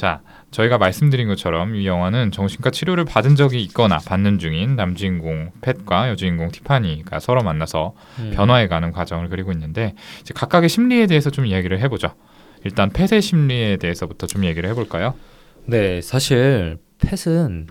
자, 0.00 0.22
저희가 0.50 0.78
말씀드린 0.78 1.28
것처럼 1.28 1.74
이 1.74 1.86
영화는 1.86 2.30
정신과 2.30 2.70
치료를 2.70 3.04
받은 3.04 3.36
적이 3.36 3.62
있거나 3.64 3.98
받는 3.98 4.38
중인 4.38 4.74
남주인공 4.74 5.52
팻과 5.60 6.08
여주인공 6.08 6.50
티파니가 6.50 7.20
서로 7.20 7.42
만나서 7.42 7.94
음. 8.18 8.32
변화해가는 8.34 8.92
과정을 8.92 9.28
그리고 9.28 9.52
있는데 9.52 9.94
이제 10.22 10.32
각각의 10.34 10.70
심리에 10.70 11.06
대해서 11.06 11.28
좀 11.28 11.44
이야기를 11.44 11.80
해보죠. 11.80 12.14
일단 12.64 12.88
팻의 12.88 13.20
심리에 13.20 13.76
대해서부터 13.76 14.26
좀 14.26 14.46
얘기를 14.46 14.70
해볼까요? 14.70 15.14
네, 15.66 16.00
사실 16.00 16.78
펫은 16.98 17.66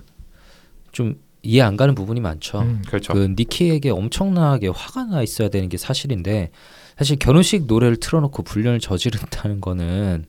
좀 0.91 1.15
이해 1.41 1.61
안 1.61 1.77
가는 1.77 1.95
부분이 1.95 2.19
많죠. 2.19 2.59
음, 2.59 2.81
그렇죠. 2.87 3.13
그 3.13 3.33
니키에게 3.37 3.89
엄청나게 3.91 4.67
화가 4.67 5.05
나 5.05 5.21
있어야 5.21 5.49
되는 5.49 5.69
게 5.69 5.77
사실인데 5.77 6.51
사실 6.97 7.17
결혼식 7.17 7.65
노래를 7.65 7.97
틀어놓고 7.97 8.43
불륜을 8.43 8.79
저지른다는 8.79 9.61
거는 9.61 10.25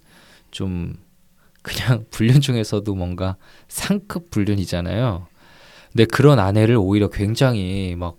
좀 0.50 0.94
그냥 1.62 2.04
불륜 2.10 2.40
중에서도 2.40 2.94
뭔가 2.94 3.36
상급 3.68 4.30
불륜이잖아요. 4.30 5.26
근데 5.92 6.04
그런 6.04 6.38
아내를 6.38 6.76
오히려 6.76 7.08
굉장히 7.08 7.96
막 7.96 8.16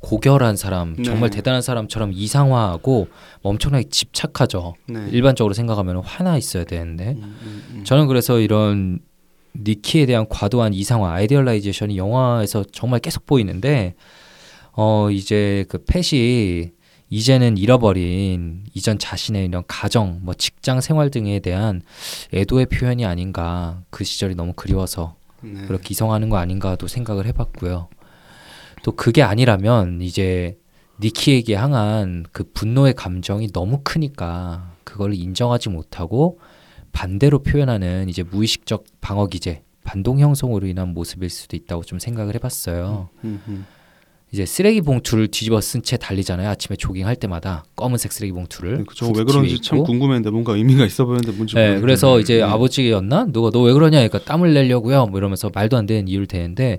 고결한 0.00 0.56
사람, 0.56 1.02
정말 1.02 1.30
네. 1.30 1.36
대단한 1.36 1.62
사람처럼 1.62 2.12
이상화하고 2.12 3.08
엄청나게 3.42 3.88
집착하죠. 3.88 4.74
네. 4.86 5.08
일반적으로 5.10 5.54
생각하면 5.54 6.02
화나 6.04 6.36
있어야 6.36 6.64
되는데 6.64 7.12
음, 7.12 7.36
음, 7.42 7.64
음. 7.70 7.84
저는 7.84 8.06
그래서 8.06 8.38
이런 8.38 8.98
니키에 9.56 10.06
대한 10.06 10.26
과도한 10.28 10.74
이상화, 10.74 11.12
idealization이 11.12 11.96
영화에서 11.96 12.64
정말 12.72 13.00
계속 13.00 13.26
보이는데 13.26 13.94
어 14.72 15.10
이제 15.10 15.64
그 15.68 15.78
팻이 15.84 16.72
이제는 17.10 17.58
잃어버린 17.58 18.64
이전 18.74 18.98
자신의 18.98 19.46
이런 19.46 19.62
가정, 19.68 20.18
뭐 20.22 20.34
직장 20.34 20.80
생활 20.80 21.10
등에 21.10 21.38
대한 21.38 21.82
애도의 22.32 22.66
표현이 22.66 23.04
아닌가 23.04 23.82
그 23.90 24.02
시절이 24.02 24.34
너무 24.34 24.52
그리워서 24.54 25.14
네. 25.40 25.66
그렇게 25.66 25.88
이성하는 25.90 26.28
거 26.28 26.38
아닌가도 26.38 26.88
생각을 26.88 27.26
해봤고요. 27.26 27.88
또 28.82 28.92
그게 28.92 29.22
아니라면 29.22 30.00
이제 30.00 30.58
니키에게 31.00 31.54
향한 31.54 32.24
그 32.32 32.44
분노의 32.52 32.94
감정이 32.94 33.52
너무 33.52 33.80
크니까 33.84 34.72
그걸 34.84 35.14
인정하지 35.14 35.68
못하고 35.68 36.38
반대로 36.98 37.40
표현하는 37.40 38.08
이제 38.08 38.22
무의식적 38.22 38.84
방어 39.02 39.26
기제, 39.26 39.62
반동 39.82 40.20
형성으로 40.20 40.66
인한 40.66 40.94
모습일 40.94 41.28
수도 41.28 41.56
있다고 41.56 41.82
좀 41.84 41.98
생각을 41.98 42.34
해봤어요. 42.36 43.10
음, 43.24 43.42
음. 43.48 43.66
이제 44.32 44.46
쓰레기 44.46 44.80
봉투를 44.80 45.28
뒤집어 45.28 45.60
쓴 45.60 45.82
채 45.82 45.96
달리잖아요. 45.96 46.48
아침에 46.48 46.76
조깅할 46.76 47.16
때마다 47.16 47.64
검은색 47.76 48.10
쓰레기 48.12 48.32
봉투를. 48.32 48.78
네. 48.78 48.84
후드 48.88 49.18
왜 49.18 49.24
그런지 49.24 49.60
참. 49.60 49.82
궁금했는데 49.84 50.30
뭔가 50.30 50.54
의미가 50.56 50.86
있어 50.86 51.04
보였는데 51.04 51.36
뭔지 51.36 51.54
네, 51.56 51.60
모르겠네요. 51.60 51.80
그래서 51.82 52.18
이제 52.20 52.36
네. 52.38 52.42
아버지였나 52.42 53.26
누가 53.32 53.50
너 53.50 53.62
왜 53.62 53.72
그러냐 53.72 53.98
그러니까 53.98 54.18
땀을 54.20 54.54
내려고요 54.54 55.06
뭐 55.06 55.18
이러면서 55.18 55.50
말도 55.54 55.76
안 55.76 55.86
되는 55.86 56.08
이유를 56.08 56.26
대는데 56.26 56.78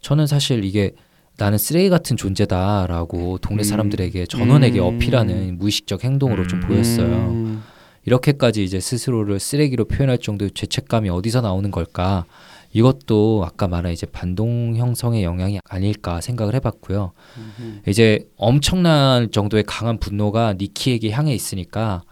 저는 0.00 0.26
사실 0.26 0.64
이게 0.64 0.92
나는 1.36 1.58
쓰레기 1.58 1.88
같은 1.90 2.16
존재다라고 2.16 3.38
동네 3.38 3.62
음. 3.62 3.64
사람들에게 3.64 4.26
전원에게 4.26 4.78
음. 4.78 4.84
어필하는 4.84 5.58
무의식적 5.58 6.04
행동으로 6.04 6.46
좀 6.46 6.62
음. 6.62 6.68
보였어요. 6.68 7.60
음. 8.04 8.06
이렇게까지 8.06 8.64
이제 8.64 8.80
스스로를 8.80 9.40
쓰레기로 9.40 9.86
표현할 9.86 10.18
정도의 10.18 10.50
죄책감이 10.52 11.08
어디서 11.08 11.40
나오는 11.40 11.70
걸까? 11.70 12.24
이것도 12.72 13.44
아까 13.46 13.68
말한 13.68 13.92
이제 13.92 14.04
반동 14.04 14.76
형성의 14.76 15.22
영향이 15.22 15.60
아닐까 15.64 16.20
생각을 16.20 16.54
해봤고요. 16.54 17.12
음. 17.60 17.82
이제 17.86 18.28
엄청난 18.36 19.30
정도의 19.30 19.62
강한 19.62 19.98
분노가 19.98 20.54
니키에게 20.54 21.10
향해 21.10 21.32
있으니까 21.32 22.02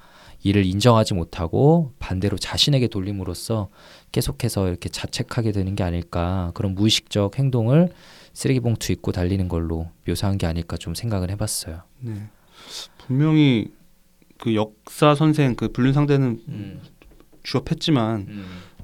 이를 0.45 0.65
인정하지 0.65 1.15
못하고 1.15 1.93
반대로 1.99 2.37
자신에게 2.39 2.89
돌림으로써 2.89 3.69
계속해서 4.13 4.69
이렇게 4.69 4.89
자책하게 4.89 5.53
되는 5.53 5.75
게 5.75 5.83
아닐까 5.83 6.53
그런 6.55 6.75
무의식적 6.75 7.39
행동을 7.39 7.93
쓰레기 8.33 8.61
봉투 8.61 8.93
입고 8.93 9.13
달리는 9.13 9.47
걸로 9.49 9.89
묘사한 10.07 10.39
게 10.39 10.47
아닐까 10.47 10.77
좀 10.77 10.95
생각을 10.95 11.31
해봤어요. 11.31 11.83
네. 12.01 12.15
분명히 12.99 13.73
그 14.43 14.57
역사 14.57 15.15
선생 15.15 15.55
그 15.55 15.69
불륜 15.69 15.93
상대는 15.93 16.81
취업했지만 17.45 18.27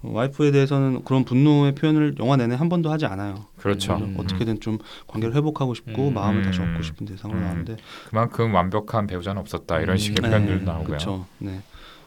와이프에 0.03 0.53
대해서는 0.53 1.03
그런 1.03 1.25
분노의 1.25 1.75
표현을 1.75 2.15
영화 2.21 2.37
내내 2.37 2.55
한 2.55 2.69
번도 2.69 2.93
하지 2.93 3.07
않아요. 3.07 3.47
그렇죠. 3.57 3.97
음. 3.97 4.15
어떻게든 4.17 4.61
좀 4.61 4.79
관계를 5.09 5.35
회복하고 5.35 5.75
싶고 5.75 6.09
음. 6.09 6.15
마음을 6.15 6.43
다시 6.43 6.61
음. 6.61 6.71
얻고 6.71 6.83
싶은 6.83 7.07
대상으로 7.07 7.39
음. 7.39 7.43
나왔는데 7.43 7.77
그만큼 8.09 8.55
완벽한 8.55 9.09
배우자는 9.09 9.41
없었다 9.41 9.81
이런 9.81 9.95
음, 9.95 9.99
식의 9.99 10.17
네, 10.23 10.29
표현들도 10.29 10.65
나오고요. 10.65 10.87
그렇죠. 10.87 11.27
네. 11.39 11.61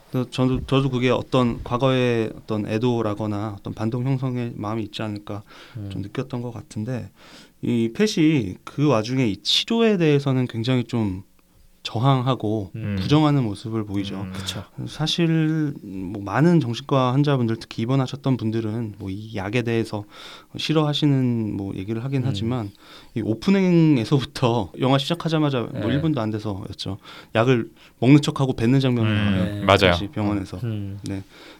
그래서 0.09 0.29
저도 0.29 0.65
저도 0.65 0.89
그게 0.89 1.09
어떤 1.09 1.61
과거의 1.63 2.31
어떤 2.35 2.65
애도라거나 2.67 3.57
어떤 3.59 3.73
반동 3.73 4.05
형성의 4.05 4.53
마음이 4.55 4.83
있지 4.83 5.01
않을까 5.01 5.43
음. 5.75 5.89
좀 5.91 6.01
느꼈던 6.01 6.41
것 6.41 6.53
같은데 6.53 7.09
이 7.61 7.91
펫이 7.93 8.55
그 8.63 8.87
와중에 8.87 9.27
이 9.27 9.37
치료에 9.37 9.97
대해서는 9.97 10.47
굉장히 10.47 10.85
좀 10.85 11.23
저항하고 11.83 12.71
음. 12.75 12.95
부정하는 12.99 13.43
모습을 13.43 13.85
보이죠. 13.85 14.21
음. 14.77 14.87
사실 14.87 15.73
뭐 15.81 16.21
많은 16.21 16.59
정신과 16.59 17.13
환자분들 17.13 17.57
특히 17.59 17.81
입원하셨던 17.83 18.37
분들은 18.37 18.95
뭐 18.99 19.09
이 19.11 19.35
약에 19.35 19.61
대해서 19.63 20.05
싫어하시는 20.55 21.55
뭐 21.57 21.75
얘기를 21.75 22.03
하긴 22.03 22.21
음. 22.21 22.27
하지만 22.27 22.71
이 23.15 23.21
오프닝에서부터 23.21 24.71
영화 24.79 24.97
시작하자마자 24.97 25.61
뭐 25.61 25.87
네. 25.87 25.99
1분도 26.01 26.19
안 26.19 26.29
돼서였죠. 26.31 26.97
약을 27.35 27.69
먹는 27.99 28.21
척하고 28.21 28.53
뱉는 28.53 28.79
장면이 28.79 29.07
음, 29.09 29.15
나와요. 29.15 29.43
네. 29.45 29.65
맞아요. 29.65 30.11
병원에서. 30.11 30.59
음. 30.63 30.99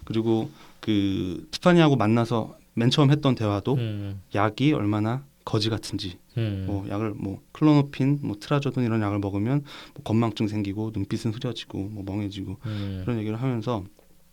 그리고 0.06 0.50
그 0.80 1.46
티파니하고 1.52 1.96
만나서 1.96 2.56
맨 2.74 2.90
처음 2.90 3.12
했던 3.12 3.36
대화도 3.36 3.74
음. 3.76 4.22
약이 4.34 4.74
얼마나 4.74 5.24
거지 5.52 5.70
같은지 5.70 6.18
음. 6.38 6.64
뭐 6.66 6.88
약을 6.88 7.12
뭐 7.12 7.42
클로노핀, 7.52 8.20
뭐 8.24 8.38
트라조돈 8.40 8.86
이런 8.86 9.02
약을 9.02 9.20
먹으면 9.20 9.64
뭐 9.94 10.04
건망증 10.04 10.48
생기고 10.48 10.92
눈빛은 10.94 11.34
흐려지고 11.34 11.78
뭐 11.78 12.04
멍해지고 12.06 12.58
음. 12.66 13.02
그런 13.04 13.20
얘기를 13.20 13.42
하면서 13.42 13.84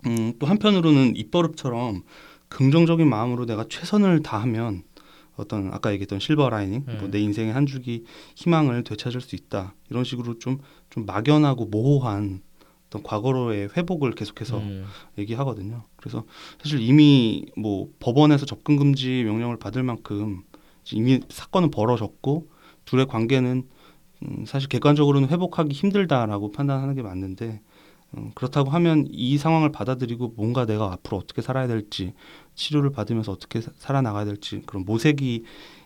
음, 0.06 0.32
또 0.38 0.46
한편으로는 0.46 1.16
입버릇처럼 1.16 2.04
긍정적인 2.50 3.08
마음으로 3.08 3.46
내가 3.46 3.64
최선을 3.68 4.22
다하면 4.22 4.84
어떤 5.34 5.72
아까 5.72 5.90
얘기했던 5.92 6.20
실버 6.20 6.50
라이닝 6.50 6.84
음. 6.86 6.98
뭐 7.00 7.10
내 7.10 7.18
인생의 7.18 7.52
한 7.52 7.66
줄기 7.66 8.04
희망을 8.36 8.84
되찾을 8.84 9.20
수 9.20 9.34
있다 9.34 9.74
이런 9.90 10.04
식으로 10.04 10.38
좀좀 10.38 11.04
막연하고 11.04 11.66
모호한 11.66 12.42
어떤 12.86 13.02
과거로의 13.02 13.70
회복을 13.76 14.12
계속해서 14.12 14.58
음. 14.58 14.84
얘기하거든요. 15.18 15.82
그래서 15.96 16.24
사실 16.62 16.80
이미 16.80 17.44
뭐 17.56 17.90
법원에서 17.98 18.46
접근 18.46 18.76
금지 18.76 19.24
명령을 19.24 19.58
받을 19.58 19.82
만큼 19.82 20.44
이미 20.92 21.20
사건은 21.28 21.70
벌어졌고 21.70 22.48
둘의 22.84 23.06
관계는 23.06 23.68
음, 24.22 24.44
사실 24.46 24.68
객관적으로는 24.68 25.28
회복하기 25.28 25.72
힘들다라고 25.72 26.50
판단하는 26.50 26.94
게 26.94 27.02
맞는데 27.02 27.60
음, 28.16 28.30
그렇다고 28.34 28.70
하면 28.70 29.06
이 29.10 29.38
상황을 29.38 29.70
받아들이고 29.70 30.34
뭔가 30.36 30.66
내가 30.66 30.92
앞으로 30.92 31.18
어떻게 31.18 31.42
살아야 31.42 31.66
될지 31.66 32.14
치료를 32.54 32.90
받으면서 32.90 33.32
어떻게 33.32 33.60
사- 33.60 33.70
살아나가야 33.76 34.24
될지 34.24 34.62
그런 34.66 34.84
모색이 34.84 35.44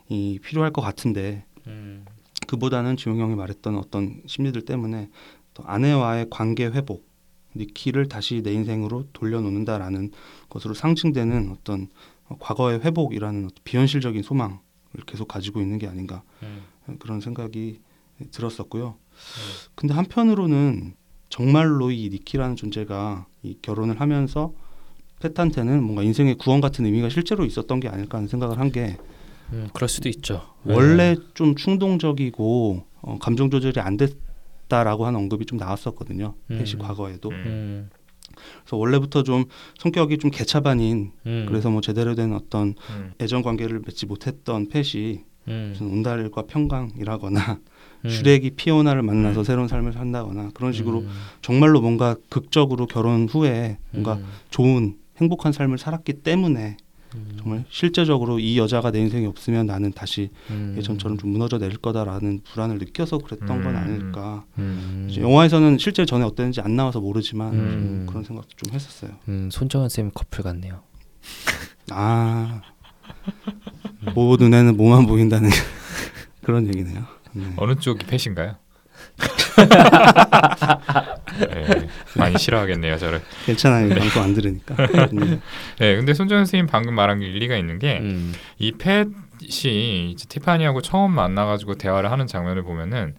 이 0.08 0.38
필요할 0.42 0.72
것 0.72 0.82
같은데 0.82 1.44
음. 1.66 2.04
그보다는 2.46 2.96
지용 2.96 3.18
형이 3.20 3.34
말했던 3.34 3.76
어떤 3.76 4.22
심리들 4.26 4.62
때문에 4.62 5.08
또 5.54 5.64
아내와의 5.66 6.26
관계 6.30 6.66
회복, 6.66 7.06
니키를 7.54 8.08
다시 8.08 8.42
내 8.42 8.52
인생으로 8.52 9.06
돌려놓는다라는 9.12 10.10
것으로 10.48 10.74
상징되는 10.74 11.50
어떤 11.50 11.88
어, 12.28 12.36
과거의 12.38 12.80
회복이라는 12.80 13.44
어떤 13.44 13.54
비현실적인 13.64 14.22
소망을 14.22 14.58
계속 15.06 15.28
가지고 15.28 15.60
있는 15.60 15.78
게 15.78 15.86
아닌가 15.86 16.22
음. 16.42 16.62
그런 16.98 17.20
생각이 17.20 17.80
들었었고요. 18.30 18.96
근데 19.74 19.94
한편으로는 19.94 20.94
정말로 21.28 21.90
이 21.90 22.08
니키라는 22.10 22.56
존재가 22.56 23.26
이 23.42 23.56
결혼을 23.62 24.00
하면서 24.00 24.52
펫한테는 25.20 25.82
뭔가 25.82 26.02
인생의 26.02 26.34
구원 26.36 26.60
같은 26.60 26.84
의미가 26.84 27.08
실제로 27.08 27.44
있었던 27.44 27.80
게 27.80 27.88
아닐까 27.88 28.18
하는 28.18 28.28
생각을 28.28 28.58
한게 28.58 28.98
음, 29.52 29.68
그럴 29.72 29.88
수도 29.88 30.08
있죠. 30.08 30.42
원래 30.64 31.16
좀 31.34 31.54
충동적이고 31.54 32.84
어, 33.02 33.18
감정 33.18 33.50
조절이 33.50 33.80
안 33.80 33.96
됐다라고 33.96 35.06
하는 35.06 35.20
언급이 35.20 35.46
좀 35.46 35.58
나왔었거든요. 35.58 36.34
음. 36.50 36.58
펫이 36.58 36.78
과거에도. 36.78 37.30
음. 37.30 37.90
음. 38.42 38.60
그래서 38.62 38.76
원래부터 38.76 39.22
좀 39.22 39.44
성격이 39.78 40.18
좀 40.18 40.30
개차반인 40.30 41.12
음. 41.26 41.46
그래서 41.48 41.70
뭐 41.70 41.80
제대로 41.80 42.14
된 42.14 42.32
어떤 42.32 42.74
음. 42.90 43.12
애정 43.20 43.42
관계를 43.42 43.80
맺지 43.84 44.06
못했던 44.06 44.68
펫이 44.68 45.20
음. 45.48 45.70
무슨 45.72 45.90
온달과 45.92 46.42
평강이라거나 46.42 47.58
음. 48.04 48.10
슈렉이 48.10 48.50
피오나를 48.50 49.02
만나서 49.02 49.40
음. 49.40 49.44
새로운 49.44 49.68
삶을 49.68 49.92
산다거나 49.92 50.50
그런 50.54 50.72
식으로 50.72 51.00
음. 51.00 51.08
정말로 51.40 51.80
뭔가 51.80 52.16
극적으로 52.28 52.86
결혼 52.86 53.28
후에 53.28 53.78
뭔가 53.90 54.14
음. 54.14 54.24
좋은 54.50 54.96
행복한 55.18 55.52
삶을 55.52 55.78
살았기 55.78 56.14
때문에 56.14 56.76
정말 57.38 57.64
실제적으로 57.68 58.38
이 58.38 58.58
여자가 58.58 58.90
내 58.90 59.00
인생에 59.00 59.26
없으면 59.26 59.66
나는 59.66 59.92
다시 59.92 60.30
음. 60.50 60.74
예전처럼 60.78 61.18
좀 61.18 61.30
무너져 61.30 61.58
내릴 61.58 61.78
거다라는 61.78 62.40
불안을 62.44 62.78
느껴서 62.78 63.18
그랬던 63.18 63.46
건 63.46 63.66
음. 63.66 63.76
아닐까. 63.76 64.44
음. 64.58 65.08
이제 65.10 65.20
영화에서는 65.20 65.78
실제 65.78 66.04
전에 66.04 66.24
어땠는지 66.24 66.60
안 66.60 66.76
나와서 66.76 67.00
모르지만 67.00 67.52
음. 67.52 67.58
좀 67.58 68.06
그런 68.06 68.24
생각도 68.24 68.50
좀 68.56 68.74
했었어요. 68.74 69.12
음, 69.28 69.48
손정은 69.50 69.88
쌤 69.88 70.10
커플 70.12 70.44
같네요. 70.44 70.82
아, 71.90 72.62
모 74.14 74.36
눈에는 74.36 74.76
뭐만 74.76 75.06
보인다는 75.06 75.50
그런 76.42 76.66
얘기네요. 76.66 77.04
네. 77.32 77.52
어느 77.56 77.74
쪽이 77.76 78.06
패신가요? 78.06 78.56
네, 81.38 81.88
많이 82.16 82.38
싫어하겠네요 82.38 82.98
저를. 82.98 83.22
괜찮아요. 83.46 83.86
이 83.86 83.94
방송 83.94 84.22
안 84.22 84.34
들으니까. 84.34 84.76
네. 85.12 85.40
네, 85.78 85.96
근데 85.96 86.14
손정은 86.14 86.44
선생님 86.44 86.66
방금 86.66 86.94
말한 86.94 87.20
게 87.20 87.26
일리가 87.26 87.56
있는 87.56 87.78
게 87.78 87.98
음. 88.00 88.32
이 88.58 88.72
팻이 88.72 90.10
이제 90.12 90.26
티파니하고 90.28 90.82
처음 90.82 91.12
만나가지고 91.12 91.76
대화를 91.76 92.10
하는 92.10 92.26
장면을 92.26 92.62
보면은 92.62 93.14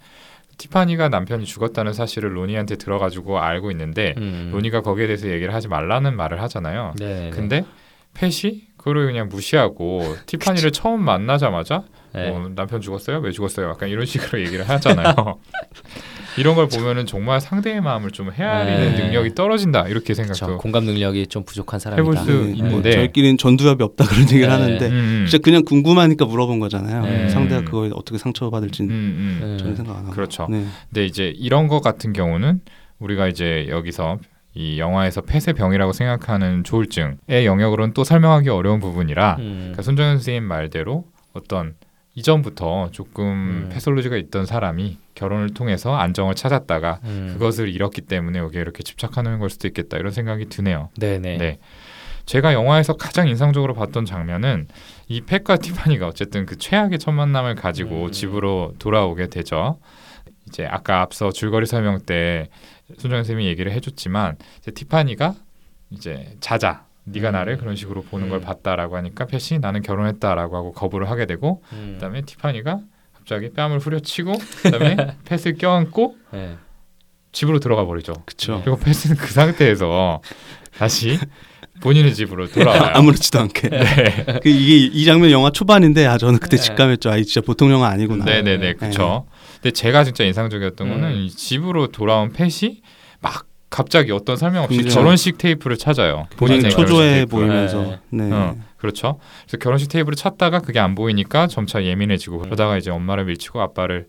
티파니가 0.58 1.10
남편이 1.10 1.46
죽었다는 1.46 1.94
사실을 1.94 2.38
로니한테 2.38 2.76
들어가지고 2.76 3.40
알고 3.40 3.72
있는데 3.72 4.14
음. 4.18 4.50
로니가 4.54 4.82
거기에 4.82 5.08
대해서 5.08 5.28
얘기를 5.30 5.54
하지 5.54 5.68
말라는 5.68 6.16
말을 6.16 6.42
하잖아요. 6.44 6.94
네. 7.00 7.32
근데 7.34 7.66
팻이 8.14 8.68
그걸 8.78 9.06
그냥 9.08 9.30
무시하고 9.30 10.16
티파니를 10.28 10.72
처음 10.72 11.04
만나자마자 11.04 11.84
네. 12.14 12.30
어, 12.30 12.52
남편 12.56 12.80
죽었어요? 12.80 13.20
왜 13.20 13.32
죽었어요? 13.32 13.70
약간 13.70 13.90
이런 13.90 14.06
식으로 14.06 14.40
얘기를 14.40 14.68
하잖아요. 14.70 15.16
이런 16.38 16.56
걸 16.56 16.68
보면은 16.68 17.06
정말 17.06 17.40
상대의 17.42 17.82
마음을 17.82 18.12
좀 18.12 18.32
헤아리는 18.32 18.96
네. 18.96 19.04
능력이 19.04 19.36
떨어진다 19.36 19.88
이렇게 19.88 20.14
그렇죠. 20.14 20.34
생각도 20.34 20.58
공감 20.58 20.86
능력이 20.86 21.28
좀 21.28 21.44
부족한 21.44 21.80
사람이다. 21.80 22.02
해볼 22.02 22.18
수 22.18 22.44
네, 22.46 22.52
있는데. 22.58 22.70
뭐 22.70 22.82
저희끼리는 22.82 23.38
전두엽이 23.38 23.84
없다 23.84 24.06
그런 24.06 24.22
얘기를 24.24 24.48
네. 24.48 24.52
하는데 24.54 24.88
음, 24.88 25.26
진짜 25.30 25.42
그냥 25.44 25.64
궁금하니까 25.64 26.26
물어본 26.26 26.60
거잖아요. 26.60 27.04
네. 27.04 27.30
상대가 27.30 27.62
그거에 27.64 27.92
어떻게 27.94 28.18
상처받을지 28.18 28.84
음, 28.84 28.90
음. 28.90 29.40
네. 29.42 29.58
전혀 29.58 29.76
생각 29.76 29.98
안 29.98 30.04
하고. 30.04 30.12
그렇죠. 30.12 30.48
네. 30.50 30.66
근데 30.90 31.06
이제 31.06 31.34
이런 31.36 31.68
거 31.68 31.82
같은 31.82 32.14
경우는 32.14 32.62
우리가 33.00 33.28
이제 33.28 33.68
여기서 33.70 34.20
이 34.56 34.80
영화에서 34.80 35.22
폐쇄 35.22 35.54
병이라고 35.54 35.94
생각하는 35.94 36.64
조울증의 36.64 37.18
영역으로는 37.46 37.94
또 37.94 38.04
설명하기 38.04 38.50
어려운 38.50 38.80
부분이라 38.80 39.38
음. 39.40 39.58
그러니까 39.60 39.82
손정현 39.82 40.18
선생님 40.18 40.44
말대로 40.44 41.06
어떤 41.34 41.74
이전부터 42.16 42.90
조금 42.92 43.26
음. 43.26 43.70
패솔로지가 43.72 44.18
있던 44.18 44.46
사람이 44.46 44.98
결혼을 45.16 45.54
통해서 45.54 45.96
안정을 45.96 46.36
찾았다가 46.36 47.00
음. 47.04 47.30
그것을 47.34 47.70
잃었기 47.70 48.02
때문에 48.02 48.40
여기에 48.40 48.62
이렇게 48.62 48.84
집착하는 48.84 49.40
걸 49.40 49.50
수도 49.50 49.68
있겠다 49.68 49.98
이런 49.98 50.12
생각이 50.12 50.46
드네요. 50.50 50.90
네네. 51.00 51.38
네. 51.38 51.60
제가 52.26 52.54
영화에서 52.54 52.94
가장 52.94 53.28
인상적으로 53.28 53.74
봤던 53.74 54.06
장면은 54.06 54.68
이 55.08 55.22
펫과 55.22 55.58
티파니가 55.58 56.08
어쨌든 56.08 56.46
그 56.46 56.58
최악의 56.58 57.00
첫 57.00 57.12
만남을 57.12 57.56
가지고 57.56 58.06
음. 58.06 58.12
집으로 58.12 58.74
돌아오게 58.80 59.28
되죠. 59.28 59.80
이제 60.48 60.66
아까 60.66 61.02
앞서 61.02 61.32
줄거리 61.32 61.66
설명 61.66 62.00
때 62.00 62.50
손정현 62.98 63.24
쌤이 63.24 63.46
얘기를 63.48 63.72
해줬지만 63.72 64.38
이제 64.60 64.72
티파니가 64.72 65.36
이제 65.90 66.36
자자 66.40 66.86
네가 67.06 67.30
음. 67.30 67.34
나를 67.34 67.58
그런 67.58 67.76
식으로 67.76 68.04
보는 68.04 68.30
걸 68.30 68.40
음. 68.40 68.42
봤다라고 68.42 68.96
하니까 68.98 69.26
펫이 69.26 69.60
나는 69.60 69.82
결혼했다라고 69.82 70.56
하고 70.56 70.72
거부를 70.72 71.10
하게 71.10 71.26
되고 71.26 71.62
음. 71.74 71.94
그다음에 71.96 72.22
티파니가 72.22 72.80
갑자기 73.24 73.50
뺨을 73.52 73.80
후려치고 73.80 74.34
그다음에 74.64 74.98
펫을 75.26 75.56
껴안고 75.58 76.16
네. 76.34 76.58
집으로 77.32 77.60
들어가 77.60 77.86
버리죠. 77.86 78.14
그렇죠. 78.26 78.62
그리고 78.64 78.78
펫은 78.78 79.16
그 79.18 79.32
상태에서 79.32 80.22
다시 80.78 81.18
본인의 81.82 82.14
집으로 82.14 82.48
돌아와요. 82.50 82.92
아무렇지도 82.94 83.40
않게. 83.40 83.70
네. 83.70 84.40
그 84.44 84.50
이게 84.50 84.76
이 84.78 85.06
장면 85.06 85.32
영화 85.32 85.50
초반인데 85.50 86.06
아 86.06 86.18
저는 86.18 86.40
그때 86.40 86.58
네. 86.58 86.64
직감했죠. 86.64 87.10
아, 87.12 87.18
이 87.18 87.24
진짜 87.26 87.44
보통 87.44 87.72
영화 87.72 87.88
아니구나. 87.88 88.26
네네네, 88.26 88.74
그렇죠. 88.74 89.26
근데 89.56 89.72
제가 89.72 90.04
진짜 90.04 90.26
인상적이었던 90.26 90.86
음. 90.88 90.94
거는 90.94 91.16
이 91.16 91.30
집으로 91.30 91.88
돌아온 91.88 92.34
펫이 92.34 92.82
막 93.22 93.48
갑자기 93.70 94.12
어떤 94.12 94.36
설명 94.36 94.66
없이 94.66 94.78
그렇죠. 94.78 95.00
결혼식 95.00 95.38
테이프를 95.38 95.78
찾아요. 95.78 96.28
본인 96.36 96.70
초조해. 96.70 97.26
보이면서. 97.26 97.98
네. 98.10 98.32
어, 98.32 98.56
그렇죠. 98.84 99.18
그래서 99.44 99.58
결혼식 99.60 99.88
테이프를 99.88 100.18
찾다가 100.18 100.60
그게 100.60 100.78
안 100.78 100.94
보이니까 100.94 101.48
점차 101.48 101.82
예민해지고 101.82 102.40
음. 102.40 102.42
그러다가 102.42 102.78
이제 102.78 102.92
엄마를 102.92 103.24
밀치고 103.24 103.62
아빠를 103.62 104.08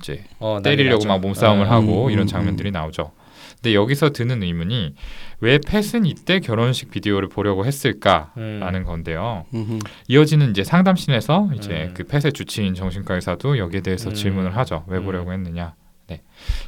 이제 0.00 0.24
어, 0.38 0.60
때리려고 0.64 1.04
막. 1.04 1.20
몸싸움을 1.20 1.66
어. 1.66 1.70
하고 1.70 2.06
음, 2.06 2.10
이런 2.10 2.22
음, 2.22 2.26
장면들이 2.26 2.70
나오죠. 2.70 3.12
근데 3.56 3.74
여기서 3.74 4.10
드는 4.10 4.42
의문이 4.42 4.94
왜 5.40 5.58
펫은 5.58 6.06
이때 6.06 6.40
결혼식 6.40 6.90
비디오를 6.90 7.28
보려고 7.28 7.66
했을까라는 7.66 8.74
음. 8.74 8.84
건데요. 8.84 9.44
음흠. 9.52 9.80
이어지는 10.08 10.50
이제 10.50 10.64
상담실에서 10.64 11.50
이제 11.54 11.88
음. 11.90 11.94
그 11.94 12.04
펫의 12.04 12.32
주치인 12.32 12.74
정신과 12.74 13.16
의사도 13.16 13.58
여기에 13.58 13.82
대해서 13.82 14.08
음. 14.08 14.14
질문을 14.14 14.56
하죠. 14.56 14.84
왜 14.86 14.98
음. 14.98 15.04
보려고 15.04 15.34
했느냐. 15.34 15.74
네. 16.06 16.22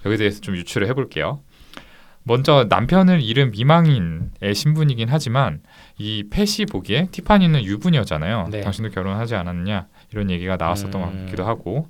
여기에 0.04 0.18
대해서 0.18 0.42
좀 0.42 0.56
유추를 0.56 0.88
해볼게요. 0.88 1.40
먼저 2.28 2.66
남편을 2.68 3.22
잃은 3.22 3.52
미망인의 3.52 4.54
신분이긴 4.54 5.08
하지만 5.08 5.60
이 5.96 6.24
펫이 6.28 6.66
보기에 6.68 7.06
티파니는 7.12 7.62
유부녀잖아요. 7.62 8.48
네. 8.50 8.62
당신도 8.62 8.90
결혼하지 8.90 9.36
않았느냐 9.36 9.86
이런 10.12 10.30
얘기가 10.30 10.56
나왔었던 10.56 11.00
것 11.00 11.08
음. 11.08 11.26
같기도 11.26 11.44
하고 11.44 11.88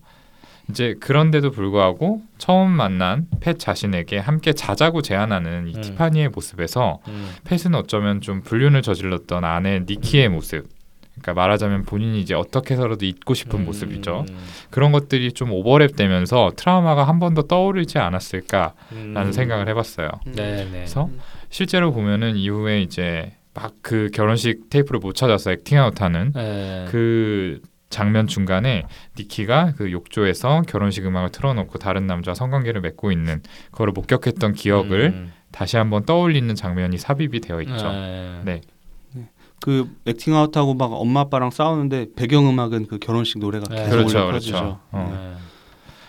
이제 0.69 0.95
그런데도 1.01 1.53
불구하고 1.53 2.21
처음 2.37 2.71
만난 2.71 3.29
펫 3.41 3.59
자신에게 3.59 4.19
함께 4.19 4.53
자자고 4.53 5.01
제안하는 5.01 5.69
이 5.69 5.75
음. 5.75 5.81
티파니의 5.81 6.29
모습에서 6.29 7.01
음. 7.09 7.31
펫은 7.45 7.75
어쩌면 7.75 8.21
좀 8.21 8.43
불륜을 8.43 8.83
저질렀던 8.83 9.43
아내 9.43 9.81
니키의 9.89 10.29
모습. 10.29 10.76
그러니까 11.21 11.35
말하자면 11.35 11.85
본인이 11.85 12.21
이제 12.21 12.35
어떻게 12.35 12.75
해서라도 12.75 13.05
잊고 13.07 13.35
싶은 13.35 13.61
음. 13.61 13.65
모습이죠. 13.67 14.27
그런 14.71 14.93
것들이 14.93 15.33
좀 15.33 15.51
오버랩되면서 15.51 16.57
트라우마가 16.57 17.05
한 17.05 17.19
번 17.19 17.35
더 17.35 17.43
떠오르지 17.43 17.99
않았을까라는 17.99 19.17
음. 19.17 19.33
생각을 19.33 19.69
해봤어요. 19.69 20.09
네네. 20.27 20.71
그래서 20.71 21.09
실제로 21.51 21.93
보면은 21.93 22.37
이후에 22.37 22.83
이제 22.83 23.33
막 23.55 23.73
그 23.83 24.11
결혼식 24.13 24.69
테이프를 24.69 25.01
못 25.01 25.15
찾아서 25.15 25.51
액팅아웃하는 25.53 26.33
네. 26.35 26.85
그 26.91 27.61
장면 27.89 28.27
중간에 28.27 28.83
니키가 29.19 29.73
그 29.77 29.91
욕조에서 29.93 30.63
결혼식 30.69 31.07
음악을 31.07 31.31
틀어놓고 31.31 31.79
다른 31.79 32.07
남자와 32.07 32.35
성관계를 32.35 32.81
맺고 32.83 33.13
있는 33.13 33.41
그거를 33.71 33.93
목격했던 33.95 34.53
기억을 34.55 35.13
음. 35.15 35.33
다시 35.53 35.77
한번 35.79 36.05
떠올리는 36.05 36.53
장면이 36.55 36.99
삽입이 36.99 37.41
되어 37.41 37.63
있죠. 37.63 37.93
네. 38.45 38.61
네. 39.57 39.61
그 39.61 39.97
액팅 40.07 40.35
아웃하고 40.35 40.75
막 40.75 40.93
엄마 40.93 41.21
아빠랑 41.21 41.51
싸우는데 41.51 42.09
배경 42.15 42.49
음악은 42.49 42.87
그 42.87 42.99
결혼식 42.99 43.39
노래가 43.39 43.67
네. 43.69 43.85
계속 43.85 43.91
그렇죠, 43.91 44.27
그렇죠. 44.27 44.81
어. 44.93 45.11
네. 45.13 45.47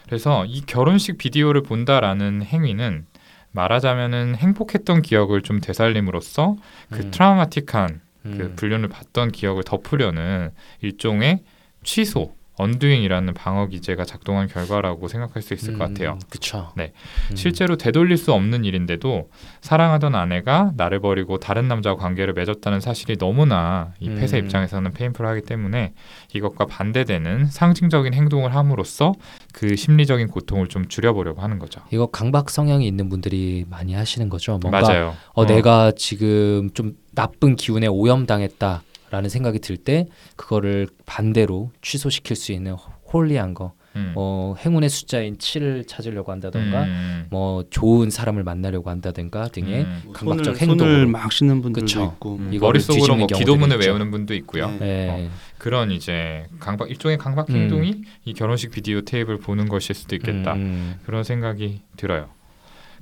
그래서 0.06 0.46
이 0.46 0.62
결혼식 0.62 1.18
비디오를 1.18 1.64
본다라는 1.64 2.44
행위는 2.44 3.06
말하자면은 3.52 4.36
행복했던 4.36 5.02
기억을 5.02 5.42
좀 5.42 5.60
되살림으로써 5.60 6.56
그 6.92 7.00
음. 7.00 7.12
트라우마틱한 7.12 8.02
그 8.24 8.30
음. 8.30 8.54
불륜을 8.56 8.90
받던 8.90 9.32
기억을 9.32 9.64
덮으려는 9.64 10.52
일종의 10.82 11.44
취소, 11.84 12.36
언두잉이라는 12.58 13.34
방어 13.34 13.68
기제가 13.68 14.04
작동한 14.04 14.48
결과라고 14.48 15.08
생각할 15.08 15.42
수 15.42 15.54
있을 15.54 15.78
것 15.78 15.88
같아요. 15.88 16.14
음, 16.14 16.20
그쵸. 16.30 16.72
네. 16.76 16.92
음. 17.32 17.36
실제로 17.36 17.78
되돌릴 17.78 18.18
수 18.18 18.34
없는 18.34 18.66
일인데도 18.66 19.30
사랑하던 19.62 20.16
아내가 20.16 20.72
나를 20.76 21.00
버리고 21.00 21.38
다른 21.38 21.68
남자와 21.68 21.96
관계를 21.98 22.34
맺었다는 22.34 22.80
사실이 22.80 23.18
너무나 23.18 23.94
이 24.00 24.10
펫의 24.10 24.42
음. 24.42 24.46
입장에서는 24.46 24.92
페인풀하기 24.92 25.42
때문에 25.42 25.94
이것과 26.34 26.66
반대되는 26.66 27.46
상징적인 27.46 28.14
행동을 28.14 28.56
함으로써 28.56 29.14
그 29.54 29.76
심리적인 29.76 30.28
고통을 30.28 30.68
좀 30.68 30.88
줄여보려고 30.88 31.42
하는 31.42 31.60
거죠. 31.60 31.82
이거 31.92 32.08
강박 32.08 32.50
성향이 32.50 32.88
있는 32.88 33.10
분들이 33.10 33.66
많이 33.70 33.94
하시는 33.94 34.30
거죠. 34.30 34.60
뭔가 34.62 34.82
맞아요. 34.82 35.14
어, 35.34 35.46
내가 35.46 35.92
지금 35.96 36.70
좀 36.74 36.94
나쁜 37.14 37.56
기운에 37.56 37.88
오염당했다 37.88 38.84
라는 39.10 39.30
생각이 39.30 39.60
들 39.60 39.78
때 39.78 40.08
그거를 40.36 40.88
반대로 41.06 41.72
취소시킬 41.82 42.36
수 42.36 42.52
있는 42.52 42.74
홀리한 43.14 43.54
거, 43.54 43.72
음. 43.96 44.12
뭐 44.14 44.56
행운의 44.58 44.90
숫자인 44.90 45.38
7을 45.38 45.88
찾으려고 45.88 46.32
한다던가, 46.34 46.84
음. 46.84 47.28
뭐 47.30 47.64
좋은 47.70 48.10
사람을 48.10 48.44
만나려고 48.44 48.90
한다든가 48.90 49.48
등의 49.48 49.84
음. 49.84 50.04
강박적. 50.14 50.58
손을 50.58 51.08
막 51.08 51.32
씻는 51.32 51.62
분들도 51.62 51.86
그쵸. 51.86 52.14
있고 52.16 52.36
음. 52.36 52.50
이거를 52.54 52.82
머릿속으로 52.82 53.16
뭐 53.16 53.28
기도문을 53.28 53.78
있죠. 53.78 53.88
외우는 53.90 54.12
분도 54.12 54.34
있고요. 54.36 54.70
네. 54.72 54.78
네. 54.80 55.30
그런 55.58 55.92
이제 55.92 56.46
강박 56.60 56.90
일종의 56.90 57.18
강박 57.18 57.50
음. 57.50 57.56
행동이 57.56 58.02
이 58.26 58.34
결혼식 58.34 58.72
비디오 58.72 59.02
테이프를 59.02 59.40
보는 59.40 59.70
것일 59.70 59.96
수도 59.96 60.16
있겠다. 60.18 60.54
음, 60.54 61.00
그런 61.06 61.24
생각이 61.24 61.82
들어요. 61.96 62.28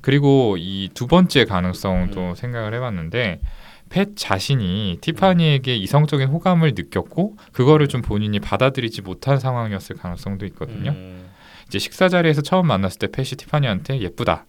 그리고 0.02 0.56
이 0.58 0.88
두 0.94 1.08
번째 1.08 1.44
가능성도 1.46 2.20
음. 2.20 2.34
생각을 2.36 2.74
해 2.74 2.78
봤는데 2.80 3.40
펫 3.88 4.16
자신이 4.16 4.98
티파니에게 5.00 5.76
이성적인 5.76 6.28
호감을 6.28 6.72
느꼈고 6.76 7.36
그거를 7.52 7.88
좀 7.88 8.02
본인이 8.02 8.40
받아들이지 8.40 9.02
못한 9.02 9.38
상황이었을 9.38 9.96
가능성도 9.96 10.46
있거든요. 10.46 10.90
음. 10.90 11.28
이제 11.66 11.78
식사 11.78 12.08
자리에서 12.08 12.42
처음 12.42 12.66
만났을 12.66 12.98
때 12.98 13.06
펫이 13.08 13.30
티파니한테 13.38 14.00
예쁘다. 14.00 14.46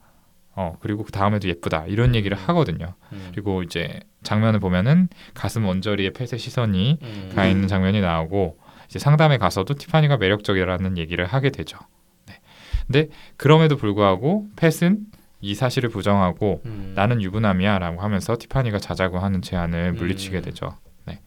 어 0.56 0.76
그리고 0.80 1.04
그 1.04 1.12
다음에도 1.12 1.48
예쁘다 1.48 1.86
이런 1.88 2.16
얘기를 2.16 2.36
하거든요. 2.36 2.96
음. 3.14 3.30
그리고 3.32 3.62
이제 3.62 4.00
장면을 4.24 4.60
보면은 4.60 5.08
가슴 5.36 5.66
언저리에 5.66 6.12
펫의 6.12 6.40
시선이 6.40 6.98
음. 7.02 7.32
가 7.36 7.46
있는 7.46 7.68
장면이 7.68 8.02
나오고 8.02 8.58
이제 8.88 8.98
상담에 8.98 9.38
가서도 9.38 9.76
티파니가 9.76 10.18
매력적이라는 10.18 10.98
얘기를 10.98 11.26
하게 11.26 11.52
되죠. 11.52 11.78
네. 12.26 12.40
근데 12.88 13.10
그럼에도 13.36 13.78
불구하고 13.78 14.48
펫은 14.56 15.06
이 15.40 15.54
사실을 15.56 15.90
부정하고 15.90 16.62
음. 16.66 16.94
나는 16.96 17.22
유부남이야라고 17.22 18.02
하면서 18.02 18.36
티파니가 18.38 18.80
자자고 18.80 19.20
하는 19.20 19.42
제안을 19.42 19.94
물리치게 19.94 20.38
음. 20.38 20.42
되죠. 20.42 20.76
네. 21.06 21.20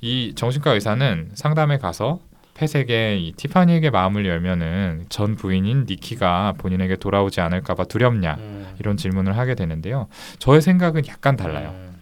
이 0.00 0.32
정신과 0.34 0.72
의사는 0.72 1.30
상담에 1.34 1.78
가서 1.78 2.20
펫에게 2.54 3.18
이 3.18 3.32
티파니에게 3.32 3.90
마음을 3.90 4.26
열면은 4.26 5.06
전 5.08 5.34
부인인 5.34 5.86
니키가 5.88 6.54
본인에게 6.56 6.96
돌아오지 6.96 7.40
않을까봐 7.40 7.84
두렵냐 7.84 8.36
음. 8.38 8.74
이런 8.78 8.96
질문을 8.96 9.36
하게 9.36 9.54
되는데요. 9.54 10.08
저의 10.38 10.62
생각은 10.62 11.06
약간 11.08 11.36
달라요. 11.36 11.70
음. 11.74 12.00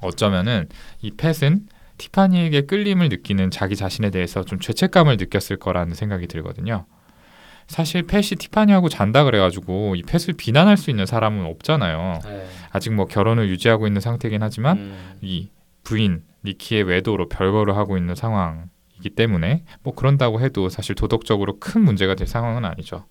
어쩌면은 0.00 0.68
이 1.02 1.10
펫은 1.10 1.66
티파니에게 1.98 2.62
끌림을 2.62 3.08
느끼는 3.08 3.50
자기 3.50 3.74
자신에 3.74 4.10
대해서 4.10 4.44
좀 4.44 4.60
죄책감을 4.60 5.16
느꼈을 5.16 5.56
거라는 5.56 5.94
생각이 5.94 6.26
들거든요. 6.26 6.86
사실 7.66 8.04
펫이 8.04 8.36
티파니하고 8.38 8.88
잔다 8.88 9.24
그래가지고 9.24 9.96
이 9.96 10.02
펫을 10.02 10.34
비난할 10.36 10.76
수 10.76 10.90
있는 10.90 11.06
사람은 11.06 11.44
없잖아요. 11.46 12.20
네. 12.24 12.46
아직 12.70 12.92
뭐 12.92 13.06
결혼을 13.06 13.48
유지하고 13.48 13.86
있는 13.86 14.00
상태긴 14.00 14.42
하지만 14.42 14.78
음. 14.78 15.14
이 15.20 15.50
부인 15.82 16.22
니키의 16.44 16.84
외도로 16.84 17.28
별거를 17.28 17.76
하고 17.76 17.96
있는 17.96 18.14
상황이기 18.14 19.10
때문에 19.16 19.64
뭐 19.82 19.94
그런다고 19.94 20.40
해도 20.40 20.68
사실 20.68 20.94
도덕적으로 20.94 21.58
큰 21.58 21.82
문제가 21.82 22.14
될 22.14 22.26
상황은 22.26 22.64
아니죠. 22.64 23.04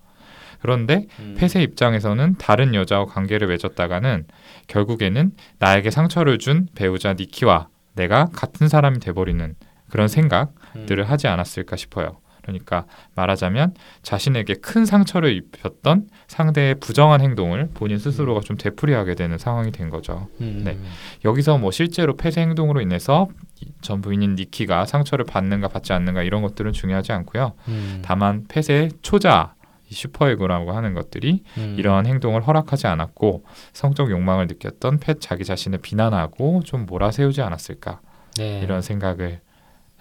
그런데 0.62 1.06
음. 1.20 1.36
펫의 1.38 1.64
입장에서는 1.64 2.36
다른 2.38 2.74
여자와 2.74 3.06
관계를 3.06 3.48
맺었다가는 3.48 4.26
결국에는 4.68 5.32
나에게 5.60 5.92
상처를 5.92 6.40
준 6.40 6.68
배우자 6.76 7.14
니키와 7.14 7.68
내가 7.94 8.26
같은 8.34 8.68
사람이 8.68 9.00
돼버리는 9.00 9.56
그런 9.90 10.08
생각들을 10.08 11.04
음. 11.04 11.10
하지 11.10 11.28
않았을까 11.28 11.76
싶어요. 11.76 12.18
그러니까 12.46 12.86
말하자면 13.16 13.74
자신에게 14.04 14.56
큰 14.56 14.86
상처를 14.86 15.36
입혔던 15.36 16.08
상대의 16.28 16.76
부정한 16.76 17.22
행동을 17.22 17.70
본인 17.74 17.98
스스로가 17.98 18.42
좀 18.42 18.56
되풀이하게 18.58 19.16
되는 19.16 19.38
상황이 19.38 19.72
된 19.72 19.90
거죠. 19.90 20.28
음. 20.42 20.62
네. 20.64 20.78
여기서 21.26 21.58
뭐 21.58 21.72
실제로 21.72 22.16
펫의 22.16 22.34
행동으로 22.38 22.82
인해서 22.82 23.28
이전 23.60 24.02
부인인 24.02 24.36
니키가 24.36 24.86
상처를 24.86 25.26
받는가 25.26 25.70
받지 25.70 25.94
않는가 25.94 26.24
이런 26.24 26.42
것들은 26.42 26.72
중요하지 26.72 27.12
않고요. 27.12 27.54
음. 27.68 28.02
다만 28.04 28.46
펫의 28.48 28.92
초자 29.02 29.56
이 29.90 29.94
슈퍼에고라고 29.94 30.72
하는 30.72 30.94
것들이 30.94 31.44
음. 31.58 31.76
이러한 31.78 32.06
행동을 32.06 32.46
허락하지 32.46 32.88
않았고 32.88 33.44
성적 33.74 34.10
욕망을 34.10 34.48
느꼈던 34.48 35.00
펫 35.00 35.22
자기 35.22 35.44
자신을 35.44 35.80
비난하고 35.80 36.62
좀 36.64 36.86
몰아세우지 36.86 37.42
않았을까 37.42 38.02
네. 38.38 38.62
이런 38.62 38.82
생각을 38.82 39.42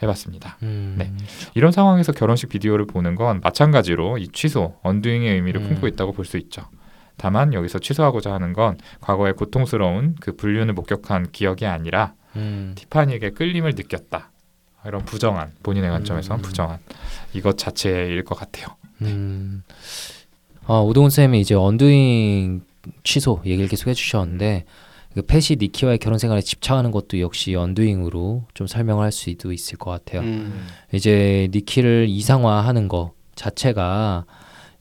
해봤습니다. 0.05 0.59
음. 0.63 0.95
네. 0.99 1.13
이런 1.55 1.73
상황에서 1.73 2.13
결혼식 2.13 2.49
비디오를 2.49 2.87
보는 2.87 3.15
건 3.17 3.41
마찬가지로 3.43 4.19
이 4.19 4.29
취소, 4.29 4.75
언두잉의 4.83 5.35
의미를 5.35 5.61
음. 5.63 5.69
품고 5.69 5.87
있다고 5.89 6.13
볼 6.13 6.25
수 6.25 6.39
있죠. 6.39 6.63
다만 7.17 7.53
여기서 7.53 7.79
취소하고자 7.79 8.33
하는 8.33 8.53
건 8.53 8.77
과거의 9.01 9.35
고통스러운 9.35 10.17
그 10.21 10.35
불륜을 10.35 10.75
목격한 10.75 11.31
기억이 11.33 11.67
아니라 11.67 12.15
음. 12.37 12.73
티파니에게 12.77 13.31
끌림을 13.31 13.73
느꼈다. 13.77 14.31
이런 14.87 15.05
부정한 15.05 15.53
본인의 15.63 15.91
관점에서 15.91 16.35
음. 16.35 16.43
부정한 16.43 16.79
이것 17.33 17.57
자체일 17.57 18.25
것 18.25 18.35
같아요. 18.35 18.67
음. 19.03 19.63
어, 20.67 20.83
오동훈 20.83 21.11
쌤이 21.11 21.41
이제 21.41 21.55
언두잉 21.55 22.63
취소 23.03 23.41
얘기를 23.47 23.69
계속 23.69 23.89
해주셨는데 23.89 24.65
그 25.15 25.23
펫이 25.23 25.59
니키와의 25.61 25.99
결혼 25.99 26.19
생활에 26.19 26.41
집착하는 26.41 26.91
것도 26.91 27.21
역시 27.21 27.55
언두잉으로 27.55 28.45
좀 28.53 28.67
설명을 28.67 29.05
할 29.05 29.13
수도 29.13 29.53
있을 29.53 29.79
것 29.79 29.91
같아요. 29.91 30.23
음. 30.23 30.67
이제 30.93 31.49
니키를 31.53 32.07
이상화하는 32.09 32.89
것 32.89 33.13
자체가 33.37 34.27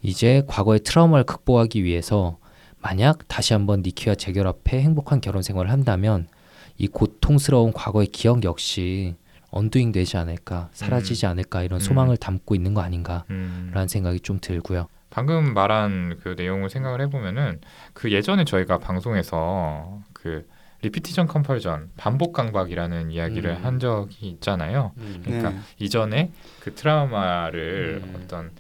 이제 0.01 0.43
과거의 0.47 0.79
트라우마를 0.79 1.23
극복하기 1.25 1.83
위해서 1.83 2.37
만약 2.81 3.27
다시 3.27 3.53
한번 3.53 3.81
니키와 3.85 4.15
재결합해 4.15 4.81
행복한 4.81 5.21
결혼 5.21 5.43
생활을 5.43 5.71
한다면 5.71 6.27
이 6.77 6.87
고통스러운 6.87 7.71
과거의 7.71 8.07
기억 8.07 8.43
역시 8.43 9.15
언두잉 9.51 9.91
되지 9.91 10.17
않을까 10.17 10.69
사라지지 10.73 11.27
않을까 11.27 11.61
이런 11.61 11.77
음. 11.77 11.79
소망을 11.79 12.17
담고 12.17 12.55
있는 12.55 12.73
거 12.73 12.81
아닌가라는 12.81 13.25
음. 13.29 13.85
생각이 13.87 14.19
좀 14.21 14.39
들고요. 14.41 14.87
방금 15.11 15.53
말한 15.53 16.17
그 16.23 16.33
내용을 16.35 16.71
생각을 16.71 16.99
해보면은 17.01 17.61
그 17.93 18.11
예전에 18.11 18.45
저희가 18.45 18.79
방송에서 18.79 20.01
그 20.23 20.47
repetition 20.81 21.27
compulsion 21.27 21.91
반복 21.97 22.31
강박이라는 22.33 23.11
이야기를 23.11 23.51
음. 23.51 23.65
한 23.65 23.79
적이 23.79 24.29
있잖아요. 24.29 24.93
그러니까 25.23 25.49
네. 25.49 25.57
이전에 25.79 26.31
그 26.61 26.73
트라우마를 26.73 28.01
음. 28.03 28.15
어떤 28.15 28.51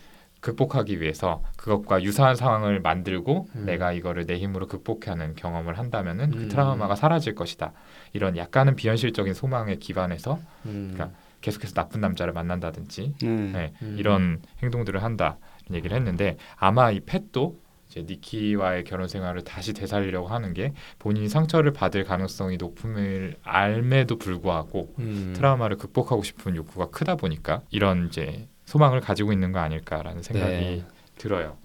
극복하기 0.41 0.99
위해서 0.99 1.41
그것과 1.55 2.03
유사한 2.03 2.35
상황을 2.35 2.81
만들고 2.81 3.47
음. 3.55 3.65
내가 3.65 3.93
이거를 3.93 4.25
내 4.25 4.37
힘으로 4.37 4.67
극복하는 4.67 5.35
경험을 5.35 5.77
한다면은 5.77 6.33
음. 6.33 6.37
그 6.37 6.47
트라우마가 6.49 6.95
사라질 6.95 7.33
것이다. 7.33 7.71
이런 8.11 8.35
약간은 8.35 8.75
비현실적인 8.75 9.33
소망에 9.33 9.75
기반해서 9.75 10.39
음. 10.65 10.91
그러니까 10.93 11.17
계속해서 11.39 11.73
나쁜 11.73 12.01
남자를 12.01 12.33
만난다든지 12.33 13.15
네. 13.21 13.27
네, 13.27 13.73
음. 13.81 13.95
이런 13.97 14.41
행동들을 14.61 15.01
한다 15.01 15.37
얘기를 15.71 15.95
했는데 15.95 16.37
아마 16.57 16.91
이 16.91 16.99
펫도 16.99 17.62
이제 17.93 18.03
니키와의 18.07 18.85
결혼 18.85 19.07
생활을 19.07 19.43
다시 19.43 19.73
되살리려고 19.73 20.27
하는 20.27 20.53
게 20.53 20.73
본인이 20.97 21.29
상처를 21.29 21.73
받을 21.73 22.03
가능성이 22.03 22.57
높음을 22.57 23.35
알매도 23.43 24.17
불구하고 24.17 24.93
음. 24.97 25.33
트라우마를 25.35 25.77
극복하고 25.77 26.23
싶은 26.23 26.55
욕구가 26.55 26.87
크다 26.87 27.15
보니까 27.15 27.61
이런 27.69 28.07
이제 28.07 28.47
소망을 28.65 28.99
가지고 28.99 29.31
있는 29.31 29.51
거 29.51 29.59
아닐까라는 29.59 30.23
생각이 30.23 30.51
네. 30.51 30.83
들어요. 31.17 31.57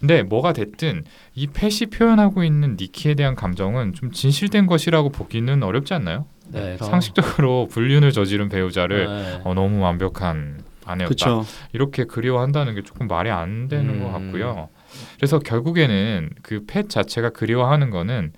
근데 0.00 0.22
뭐가 0.22 0.52
됐든 0.52 1.04
이 1.34 1.46
펫이 1.46 1.90
표현하고 1.92 2.42
있는 2.42 2.76
니키에 2.78 3.14
대한 3.14 3.34
감정은 3.34 3.94
좀 3.94 4.10
진실된 4.10 4.66
것이라고 4.66 5.10
보기는 5.10 5.62
어렵지 5.62 5.94
않나요? 5.94 6.26
네. 6.48 6.76
상식적으로 6.78 7.68
불륜을 7.70 8.12
저지른 8.12 8.48
배우자를 8.48 9.06
네. 9.06 9.40
어, 9.44 9.54
너무 9.54 9.80
완벽한 9.80 10.62
아내였다. 10.84 11.14
그렇죠. 11.14 11.44
이렇게 11.72 12.04
그리워한다는 12.04 12.74
게 12.74 12.82
조금 12.82 13.06
말이 13.06 13.30
안 13.30 13.68
되는 13.68 13.94
음. 13.94 14.02
것 14.02 14.12
같고요. 14.12 14.68
그래서 15.16 15.38
결국에는 15.38 16.30
그 16.42 16.64
펫 16.66 16.88
자체가 16.90 17.30
그리워하는 17.30 17.90
거는 17.90 18.32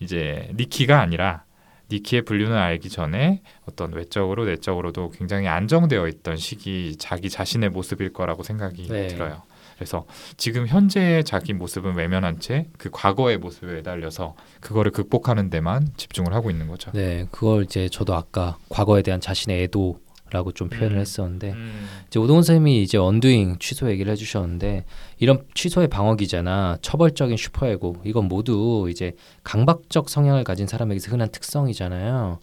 이제 0.00 0.50
니키가 0.56 1.00
아니라 1.00 1.44
니키의 1.90 2.22
불륜을 2.22 2.56
알기 2.56 2.90
전에 2.90 3.42
어떤 3.68 3.92
외적으로 3.92 4.44
내적으로도 4.44 5.10
굉장히 5.10 5.46
안정되어 5.46 6.08
있던 6.08 6.36
시기 6.36 6.96
자기 6.98 7.30
자신의 7.30 7.70
모습일 7.70 8.12
거라고 8.12 8.42
생각이 8.42 8.88
네. 8.88 9.06
들어요. 9.08 9.42
그래서 9.76 10.06
지금 10.38 10.66
현재의 10.66 11.22
자기 11.22 11.52
모습은 11.52 11.94
외면한 11.96 12.40
채 12.40 12.66
그 12.78 12.88
과거의 12.90 13.36
모습에 13.38 13.74
매달려서 13.74 14.34
그거를 14.60 14.90
극복하는 14.90 15.50
데만 15.50 15.88
집중을 15.96 16.32
하고 16.32 16.50
있는 16.50 16.66
거죠. 16.66 16.90
네, 16.92 17.26
그걸 17.30 17.64
이제 17.64 17.88
저도 17.88 18.14
아까 18.14 18.56
과거에 18.70 19.02
대한 19.02 19.20
자신의 19.20 19.64
애도 19.64 20.00
라고 20.30 20.50
좀 20.50 20.68
표현을 20.68 20.96
음. 20.96 21.00
했었는데 21.00 21.52
음. 21.52 21.86
이제 22.08 22.18
오동훈 22.18 22.42
선생님이 22.42 22.82
이제 22.82 22.98
언두잉 22.98 23.58
취소 23.60 23.88
얘기를 23.90 24.10
해주셨는데 24.10 24.84
이런 25.18 25.44
취소의 25.54 25.88
방어기제나 25.88 26.78
처벌적인 26.82 27.36
슈퍼에고 27.36 27.96
이건 28.04 28.26
모두 28.26 28.88
이제 28.90 29.12
강박적 29.44 30.08
성향을 30.08 30.42
가진 30.42 30.66
사람에게서 30.66 31.12
흔한 31.12 31.30
특성이잖아요. 31.30 32.40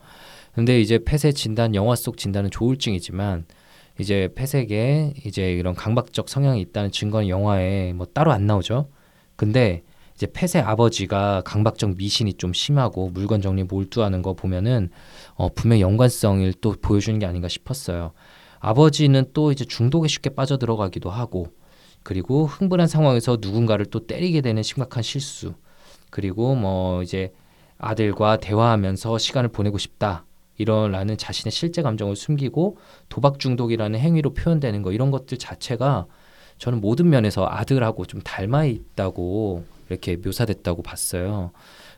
근데 0.53 0.79
이제 0.79 0.99
폐쇄 1.03 1.31
진단 1.31 1.75
영화 1.75 1.95
속 1.95 2.17
진단은 2.17 2.51
조울증이지만 2.51 3.45
이제 3.99 4.29
폐쇄에 4.33 5.13
이제 5.25 5.51
이런 5.53 5.75
강박적 5.75 6.29
성향이 6.29 6.61
있다는 6.61 6.91
증거는 6.91 7.27
영화에 7.27 7.93
뭐 7.93 8.07
따로 8.13 8.31
안 8.31 8.47
나오죠. 8.47 8.87
근데 9.35 9.83
이제 10.15 10.27
폐쇄 10.31 10.59
아버지가 10.59 11.41
강박적 11.43 11.97
미신이 11.97 12.35
좀 12.35 12.53
심하고 12.53 13.09
물건 13.09 13.41
정리 13.41 13.63
몰두하는 13.63 14.21
거 14.21 14.33
보면은 14.33 14.89
어, 15.35 15.49
분명 15.49 15.79
연관성을 15.79 16.53
또 16.61 16.75
보여주는 16.81 17.17
게 17.19 17.25
아닌가 17.25 17.47
싶었어요. 17.47 18.11
아버지는 18.59 19.25
또 19.33 19.51
이제 19.51 19.65
중독에 19.65 20.07
쉽게 20.07 20.31
빠져 20.31 20.57
들어가기도 20.57 21.09
하고 21.09 21.47
그리고 22.01 22.45
흥분한 22.45 22.87
상황에서 22.87 23.37
누군가를 23.41 23.85
또 23.87 24.05
때리게 24.05 24.41
되는 24.41 24.63
심각한 24.63 25.03
실수 25.03 25.53
그리고 26.09 26.55
뭐 26.55 27.01
이제 27.03 27.33
아들과 27.77 28.37
대화하면서 28.37 29.17
시간을 29.17 29.49
보내고 29.49 29.77
싶다 29.77 30.25
이러라는 30.57 31.17
자신의 31.17 31.51
실제 31.51 31.81
감정을 31.81 32.15
숨기고 32.15 32.77
도박 33.09 33.39
중독이라는 33.39 33.99
행위로 33.99 34.33
표현되는 34.33 34.81
거 34.81 34.91
이런 34.91 35.11
것들 35.11 35.37
자체가 35.37 36.05
저는 36.57 36.79
모든 36.79 37.09
면에서 37.09 37.47
아들하고 37.49 38.05
좀 38.05 38.21
닮아 38.21 38.65
있다고 38.65 39.65
이렇게 39.89 40.15
묘사됐다고 40.17 40.83
봤어요. 40.83 41.51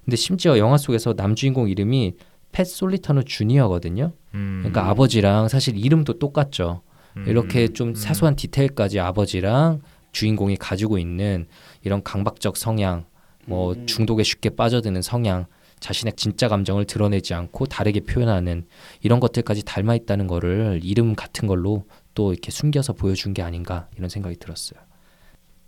근데 0.04 0.16
심지어 0.16 0.58
영화 0.58 0.78
속에서 0.78 1.14
남주인공 1.16 1.70
이름이 1.70 2.14
펫 2.56 2.66
솔리타노 2.66 3.24
주니어거든요. 3.24 4.14
음. 4.34 4.60
그러니까 4.60 4.90
아버지랑 4.90 5.50
사실 5.50 5.78
이름도 5.78 6.20
똑같죠. 6.20 6.84
음. 7.18 7.26
이렇게 7.28 7.68
좀 7.68 7.90
음. 7.90 7.96
사소한 7.96 8.38
디테일까지 8.38 9.02
아버지랑 9.02 9.82
주인공이 10.14 10.56
가지고 10.56 10.98
있는 10.98 11.48
이런 11.84 12.02
강박적 12.02 12.56
성향 12.56 13.06
뭐 13.46 13.74
음. 13.74 13.86
중독에 13.86 14.24
쉽게 14.24 14.52
빠져드는 14.52 15.02
성향, 15.02 15.48
자신의 15.82 16.14
진짜 16.16 16.48
감정을 16.48 16.86
드러내지 16.86 17.34
않고 17.34 17.66
다르게 17.66 18.00
표현하는 18.00 18.66
이런 19.02 19.20
것들까지 19.20 19.66
닮아 19.66 19.94
있다는 19.96 20.28
거를 20.28 20.80
이름 20.82 21.14
같은 21.14 21.50
걸로 21.50 21.84
또 22.14 22.32
이렇게 22.32 22.52
숨겨서 22.52 22.94
보여준 22.94 23.34
게 23.34 23.42
아닌가 23.42 23.90
이런 23.98 24.08
생각이 24.08 24.38
들었어요. 24.38 24.80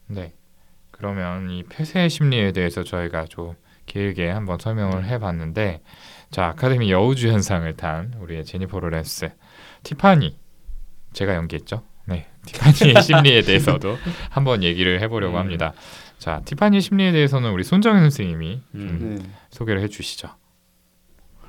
네. 0.08 0.34
그러면 0.92 1.52
이 1.52 1.64
폐쇄 1.64 2.08
심리에 2.08 2.54
대해서 2.54 2.84
저희가 2.84 3.26
좀 3.26 3.56
길게 3.88 4.30
한번 4.30 4.58
설명을 4.60 5.06
해봤는데, 5.06 5.82
자 6.32 6.48
아카데미 6.48 6.92
여우주 6.92 7.30
현상을 7.30 7.72
탄 7.78 8.14
우리의 8.20 8.46
제니퍼 8.46 8.80
로렌스, 8.80 9.32
티파니 9.84 10.38
제가 11.14 11.36
연기했죠. 11.36 11.84
네, 12.06 12.28
티파니의 12.46 13.02
심리에 13.04 13.42
대해서도 13.42 13.98
한번 14.30 14.64
얘기를 14.64 15.02
해보려고 15.02 15.38
음. 15.38 15.40
합니다. 15.40 15.74
자, 16.18 16.42
티파니 16.46 16.82
심리에 16.82 17.12
대해서는 17.12 17.52
우리 17.52 17.64
손정현 17.64 18.02
선생님이 18.02 18.62
좀 18.72 19.18
네. 19.18 19.24
소개를 19.52 19.82
해주시죠. 19.82 20.30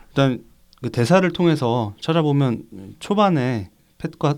일단 0.08 0.44
그 0.82 0.90
대사를 0.90 1.28
통해서 1.32 1.94
찾아보면 2.00 2.64
초반에 2.99 3.70
팻과 3.99 4.35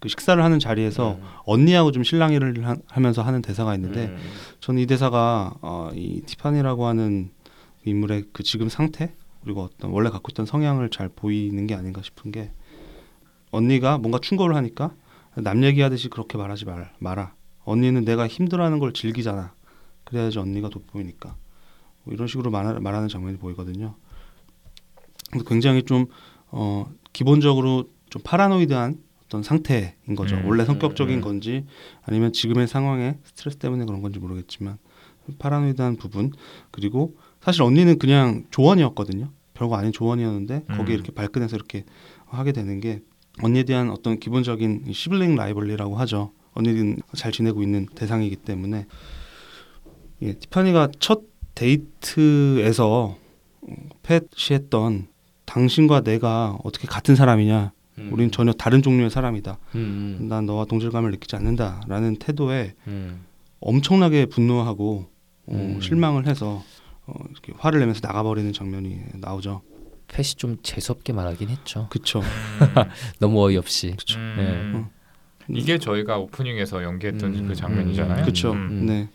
그 0.00 0.08
식사를 0.08 0.42
하는 0.42 0.58
자리에서 0.58 1.18
언니하고 1.44 1.90
좀 1.92 2.04
실랑이를 2.04 2.66
하, 2.66 2.76
하면서 2.88 3.22
하는 3.22 3.42
대사가 3.42 3.74
있는데 3.74 4.06
음. 4.06 4.18
저는 4.60 4.82
이 4.82 4.86
대사가 4.86 5.54
어, 5.62 5.90
이 5.94 6.20
티파니라고 6.26 6.86
하는 6.86 7.30
그 7.82 7.90
인물의 7.90 8.24
그 8.32 8.42
지금 8.42 8.68
상태 8.68 9.14
그리고 9.44 9.62
어떤 9.62 9.90
원래 9.90 10.10
갖고 10.10 10.28
있던 10.30 10.46
성향을 10.46 10.90
잘 10.90 11.08
보이는 11.08 11.66
게 11.66 11.74
아닌가 11.74 12.02
싶은 12.02 12.32
게 12.32 12.50
언니가 13.50 13.98
뭔가 13.98 14.18
충고를 14.18 14.56
하니까 14.56 14.94
남 15.36 15.62
얘기하듯이 15.62 16.08
그렇게 16.08 16.38
말하지 16.38 16.64
말, 16.64 16.92
마라. 16.98 17.34
언니는 17.64 18.04
내가 18.04 18.26
힘들어하는 18.26 18.78
걸 18.78 18.92
즐기잖아. 18.92 19.54
그래야지 20.04 20.38
언니가 20.38 20.68
돋보이니까. 20.68 21.36
뭐 22.04 22.14
이런 22.14 22.26
식으로 22.26 22.50
말, 22.50 22.78
말하는 22.80 23.08
장면이 23.08 23.38
보이거든요. 23.38 23.94
굉장히 25.46 25.82
좀 25.82 26.06
어, 26.48 26.86
기본적으로 27.12 27.88
좀 28.10 28.22
파라노이드한 28.22 29.02
어떤 29.26 29.42
상태인 29.42 30.14
거죠. 30.16 30.36
음. 30.36 30.46
원래 30.46 30.64
성격적인 30.64 31.16
음. 31.16 31.20
건지 31.20 31.64
아니면 32.02 32.32
지금의 32.32 32.68
상황에 32.68 33.18
스트레스 33.24 33.56
때문에 33.56 33.84
그런 33.84 34.02
건지 34.02 34.18
모르겠지만 34.18 34.78
파라노이드한 35.38 35.96
부분 35.96 36.30
그리고 36.70 37.16
사실 37.44 37.62
언니는 37.62 37.98
그냥 37.98 38.44
조언이었거든요. 38.50 39.28
별거 39.52 39.76
아닌 39.76 39.92
조언이었는데 39.92 40.64
음. 40.68 40.76
거기에 40.76 40.94
이렇게 40.94 41.12
발끈해서 41.12 41.56
이렇게 41.56 41.84
하게 42.26 42.52
되는 42.52 42.80
게 42.80 43.02
언니에 43.42 43.64
대한 43.64 43.90
어떤 43.90 44.18
기본적인 44.18 44.84
시블링 44.92 45.36
라이벌리라고 45.36 45.96
하죠. 45.98 46.32
언니는 46.54 46.98
잘 47.14 47.32
지내고 47.32 47.62
있는 47.62 47.86
대상이기 47.94 48.36
때문에 48.36 48.86
예, 50.22 50.32
티파니가 50.32 50.88
첫 51.00 51.22
데이트에서 51.54 53.16
어, 53.60 53.88
팻이 54.02 54.54
했던 54.54 55.08
당신과 55.44 56.00
내가 56.00 56.58
어떻게 56.64 56.86
같은 56.86 57.14
사람이냐 57.14 57.72
음. 57.98 58.10
우린 58.12 58.30
전혀 58.30 58.52
다른 58.52 58.82
종류의 58.82 59.10
사람이다. 59.10 59.58
음. 59.74 60.26
난 60.28 60.46
너와 60.46 60.64
동질감을 60.64 61.10
느끼지 61.10 61.36
않는다라는 61.36 62.16
태도에 62.16 62.74
음. 62.86 63.24
엄청나게 63.60 64.26
분노하고 64.26 65.06
어, 65.46 65.52
음. 65.52 65.80
실망을 65.80 66.26
해서 66.26 66.62
어, 67.06 67.14
이렇게 67.30 67.52
화를 67.58 67.80
내면서 67.80 68.00
나가버리는 68.02 68.52
장면이 68.52 68.98
나오죠. 69.14 69.62
펫이 70.08 70.34
좀 70.36 70.56
재수없게 70.62 71.12
말하긴 71.12 71.48
했죠. 71.48 71.88
그쵸. 71.90 72.22
너무 73.20 73.42
어이없이. 73.44 73.94
그쵸. 73.96 74.18
음, 74.18 74.86
이게 75.48 75.78
저희가 75.78 76.18
오프닝에서 76.18 76.82
연기했던 76.82 77.34
음, 77.34 77.48
그 77.48 77.54
장면이잖아요. 77.54 78.22
음, 78.22 78.24
그쵸. 78.24 78.52
음. 78.52 78.86
네. 78.86 79.08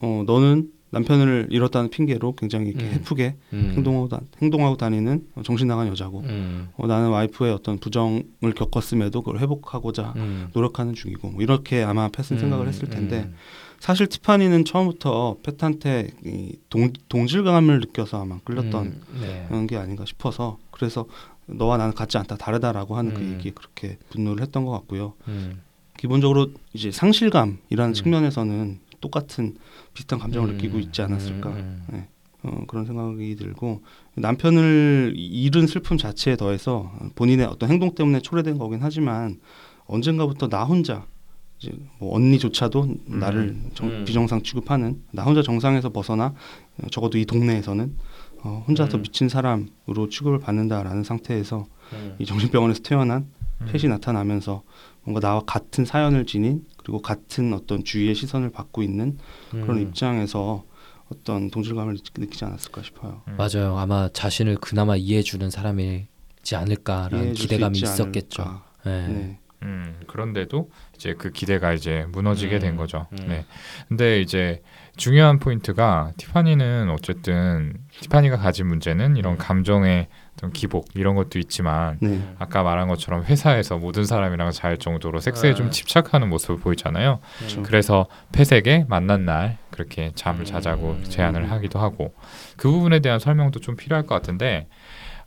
어, 0.00 0.24
너는 0.26 0.70
남편을 0.90 1.48
잃었다는 1.50 1.88
핑계로 1.88 2.34
굉장히 2.34 2.68
이렇게 2.68 2.84
음. 2.84 2.92
해프게 2.92 3.36
음. 3.54 3.72
행동하고, 3.74 4.08
다, 4.08 4.20
행동하고 4.42 4.76
다니는 4.76 5.26
어, 5.36 5.42
정신 5.42 5.66
나간 5.66 5.88
여자고 5.88 6.20
음. 6.20 6.68
어, 6.76 6.86
나는 6.86 7.08
와이프의 7.08 7.52
어떤 7.52 7.78
부정을 7.78 8.52
겪었음에도 8.54 9.22
그걸 9.22 9.40
회복하고자 9.40 10.12
음. 10.16 10.48
노력하는 10.52 10.94
중이고 10.94 11.30
뭐 11.30 11.42
이렇게 11.42 11.82
아마 11.82 12.08
펫은 12.08 12.38
생각을 12.38 12.66
음, 12.66 12.68
했을 12.68 12.90
텐데 12.90 13.22
음. 13.22 13.34
사실 13.82 14.06
티파니는 14.06 14.64
처음부터 14.64 15.38
펫한테 15.42 16.12
이 16.24 16.56
동, 16.70 16.92
동질감을 17.08 17.80
느껴서 17.80 18.22
아마 18.22 18.38
끌렸던 18.44 18.86
음, 18.86 19.02
네. 19.20 19.44
그런 19.48 19.66
게 19.66 19.76
아닌가 19.76 20.04
싶어서 20.04 20.56
그래서 20.70 21.06
너와 21.46 21.78
나는 21.78 21.92
같지 21.92 22.16
않다 22.16 22.36
다르다라고 22.36 22.96
하는 22.96 23.12
그 23.12 23.20
음. 23.20 23.32
얘기에 23.34 23.50
그렇게 23.50 23.98
분노를 24.10 24.40
했던 24.40 24.64
것 24.64 24.70
같고요. 24.70 25.14
음. 25.26 25.62
기본적으로 25.98 26.52
이제 26.72 26.92
상실감이라는 26.92 27.90
음. 27.90 27.92
측면에서는 27.92 28.78
똑같은 29.00 29.56
비슷한 29.94 30.20
감정을 30.20 30.50
음, 30.50 30.54
느끼고 30.54 30.78
있지 30.78 31.02
않았을까 31.02 31.50
음, 31.50 31.82
음. 31.92 32.06
어, 32.44 32.64
그런 32.68 32.86
생각이 32.86 33.34
들고 33.34 33.82
남편을 34.14 35.14
잃은 35.16 35.66
슬픔 35.66 35.98
자체에 35.98 36.36
더해서 36.36 36.92
본인의 37.16 37.46
어떤 37.46 37.68
행동 37.68 37.96
때문에 37.96 38.20
초래된 38.20 38.58
거긴 38.58 38.78
하지만 38.80 39.40
언젠가부터 39.86 40.48
나 40.48 40.62
혼자 40.62 41.04
이제 41.62 41.72
뭐 41.98 42.14
언니조차도 42.16 42.94
나를 43.06 43.56
정- 43.74 43.88
음. 43.88 44.04
비정상 44.04 44.42
취급하는 44.42 45.00
나 45.12 45.22
혼자 45.22 45.42
정상에서 45.42 45.90
벗어나 45.90 46.34
어, 46.82 46.86
적어도 46.90 47.18
이 47.18 47.24
동네에서는 47.24 47.96
어, 48.44 48.64
혼자서 48.66 48.96
음. 48.98 49.02
미친 49.02 49.28
사람으로 49.28 50.08
취급을 50.10 50.40
받는다라는 50.40 51.04
상태에서 51.04 51.66
음. 51.92 52.16
이 52.18 52.26
정신병원에서 52.26 52.82
태어난 52.82 53.28
음. 53.60 53.66
펫이 53.70 53.88
나타나면서 53.88 54.62
뭔가 55.04 55.20
나와 55.20 55.42
같은 55.46 55.84
사연을 55.84 56.26
지닌 56.26 56.64
그리고 56.78 57.00
같은 57.00 57.52
어떤 57.54 57.84
주위의 57.84 58.14
시선을 58.16 58.50
받고 58.50 58.82
있는 58.82 59.18
그런 59.50 59.76
음. 59.76 59.82
입장에서 59.82 60.64
어떤 61.12 61.50
동질감을 61.50 61.94
느끼- 61.94 62.20
느끼지 62.20 62.44
않았을까 62.44 62.82
싶어요. 62.82 63.22
음. 63.28 63.36
맞아요. 63.36 63.76
아마 63.78 64.08
자신을 64.12 64.56
그나마 64.56 64.96
이해해주는 64.96 65.50
사람이지 65.50 66.56
않을까라는 66.56 67.34
기대감이 67.34 67.78
있었겠죠. 67.78 68.42
않을까. 68.42 68.64
네. 68.84 69.08
네. 69.08 69.38
음, 69.62 70.00
그런데도 70.06 70.70
이제 70.94 71.14
그 71.14 71.30
기대가 71.30 71.72
이제 71.72 72.06
무너지게 72.10 72.56
음, 72.56 72.60
된 72.60 72.76
거죠. 72.76 73.06
음. 73.12 73.26
네. 73.28 73.46
근데 73.88 74.20
이제 74.20 74.62
중요한 74.96 75.38
포인트가 75.38 76.12
티파니는 76.16 76.90
어쨌든 76.90 77.74
티파니가 78.00 78.36
가진 78.36 78.66
문제는 78.66 79.16
이런 79.16 79.34
음. 79.34 79.38
감정의 79.38 80.08
어떤 80.34 80.52
기복 80.52 80.88
이런 80.94 81.14
것도 81.14 81.38
있지만 81.38 81.98
네. 82.00 82.20
아까 82.38 82.62
말한 82.62 82.88
것처럼 82.88 83.24
회사에서 83.24 83.78
모든 83.78 84.04
사람이랑 84.04 84.50
잘 84.50 84.78
정도로 84.78 85.20
섹스에 85.20 85.50
네. 85.50 85.54
좀 85.54 85.70
집착하는 85.70 86.28
모습을 86.28 86.58
보이잖아요. 86.58 87.20
그렇죠. 87.38 87.62
그래서 87.62 88.06
폐색에 88.32 88.86
만난 88.88 89.24
날 89.24 89.58
그렇게 89.70 90.10
잠을 90.14 90.40
음. 90.40 90.44
자자고 90.44 91.02
제안을 91.04 91.50
하기도 91.50 91.78
하고 91.78 92.14
그 92.56 92.70
부분에 92.70 93.00
대한 93.00 93.18
설명도 93.18 93.60
좀 93.60 93.76
필요할 93.76 94.06
것 94.06 94.14
같은데 94.14 94.68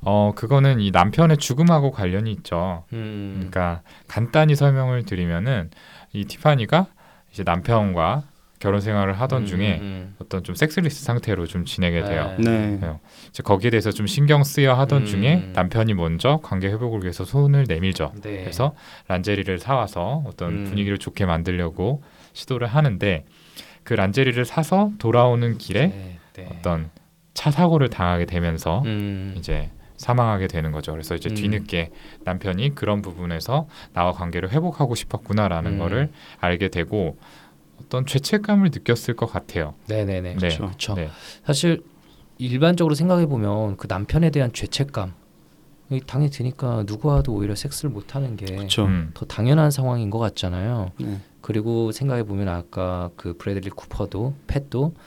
어 0.06 0.32
그거는 0.36 0.80
이 0.80 0.92
남편의 0.92 1.38
죽음하고 1.38 1.92
관련이 1.92 2.32
있죠. 2.32 2.86
음. 2.94 3.34
그러니까 3.36 3.82
간단히 4.08 4.56
설명을 4.56 5.04
드리면은 5.04 5.72
이 6.14 6.26
티파니가 6.26 6.88
이제 7.32 7.44
남편과 7.44 8.24
결혼 8.60 8.80
생활을 8.80 9.20
하던 9.20 9.44
음, 9.44 9.46
중에 9.46 9.80
음. 9.82 10.16
어떤 10.20 10.44
좀 10.44 10.56
섹스리스 10.56 11.04
상태로 11.04 11.46
좀 11.46 11.66
지내게 11.66 12.04
돼요. 12.04 12.34
네. 12.40 12.78
네. 12.80 12.94
이제 13.30 13.44
거기에 13.44 13.70
대해서 13.70 13.92
좀 13.92 14.08
신경 14.08 14.44
쓰여 14.44 14.74
하던 14.74 15.02
음. 15.02 15.06
중에 15.06 15.50
남편이 15.54 15.94
먼저 15.94 16.40
관계 16.42 16.68
회복을 16.68 17.02
위해서 17.02 17.26
손을 17.26 17.66
내밀죠. 17.68 18.14
네. 18.22 18.40
그래서 18.40 18.74
란제리를 19.08 19.60
사와서 19.60 20.24
어떤 20.26 20.50
음. 20.50 20.64
분위기를 20.66 20.98
좋게 20.98 21.26
만들려고 21.26 22.02
시도를 22.34 22.68
하는데 22.68 23.26
그 23.84 23.94
란제리를 23.94 24.44
사서 24.46 24.92
돌아오는 25.00 25.58
길에 25.58 25.88
네. 25.88 26.20
네. 26.34 26.48
어떤 26.52 26.90
차 27.34 27.52
사고를 27.52 27.90
당하게 27.90 28.26
되면서 28.26 28.82
음. 28.86 29.36
이제 29.38 29.70
사망하게 30.06 30.46
되는 30.48 30.72
거죠. 30.72 30.92
그래서 30.92 31.16
이제 31.16 31.30
음. 31.30 31.36
뒤늦게 31.36 31.90
남편이 32.26 32.76
그런 32.76 33.02
부분에서 33.02 33.68
나와 33.94 34.12
관계를 34.12 34.52
회복하고 34.52 34.94
싶었구나라는 34.94 35.74
음. 35.74 35.80
거를 35.80 36.12
알게 36.40 36.70
되고 36.70 37.18
어떤 37.82 38.06
죄책감을 38.06 38.70
느꼈을 38.72 39.16
것 39.16 39.26
같아요. 39.26 39.74
네네네. 39.88 40.22
네. 40.22 40.36
그렇죠. 40.36 40.66
그렇죠. 40.66 40.94
네. 40.94 41.10
사실 41.44 41.84
일반적으로 42.38 42.94
생각해 42.94 43.26
보면 43.26 43.78
그 43.78 43.88
남편에 43.90 44.30
대한 44.30 44.54
죄책감 44.54 45.14
이 45.90 46.02
당연히 46.06 46.32
드니까 46.32 46.84
누구와도 46.86 47.34
오히려 47.34 47.56
섹스를 47.56 47.90
못 47.90 48.16
하는 48.16 48.36
게더 48.36 48.56
그렇죠. 48.56 48.86
음. 48.86 49.12
당연한 49.28 49.72
상황인 49.72 50.12
것 50.12 50.20
같잖아요. 50.20 50.92
네. 51.00 51.20
그리고 51.42 51.92
생각해 51.92 52.24
보면 52.24 52.48
아까 52.48 53.10
그 53.16 53.36
브래들리 53.38 53.72
쿠퍼도 53.72 54.36
팻도 54.46 54.94
그 54.94 55.00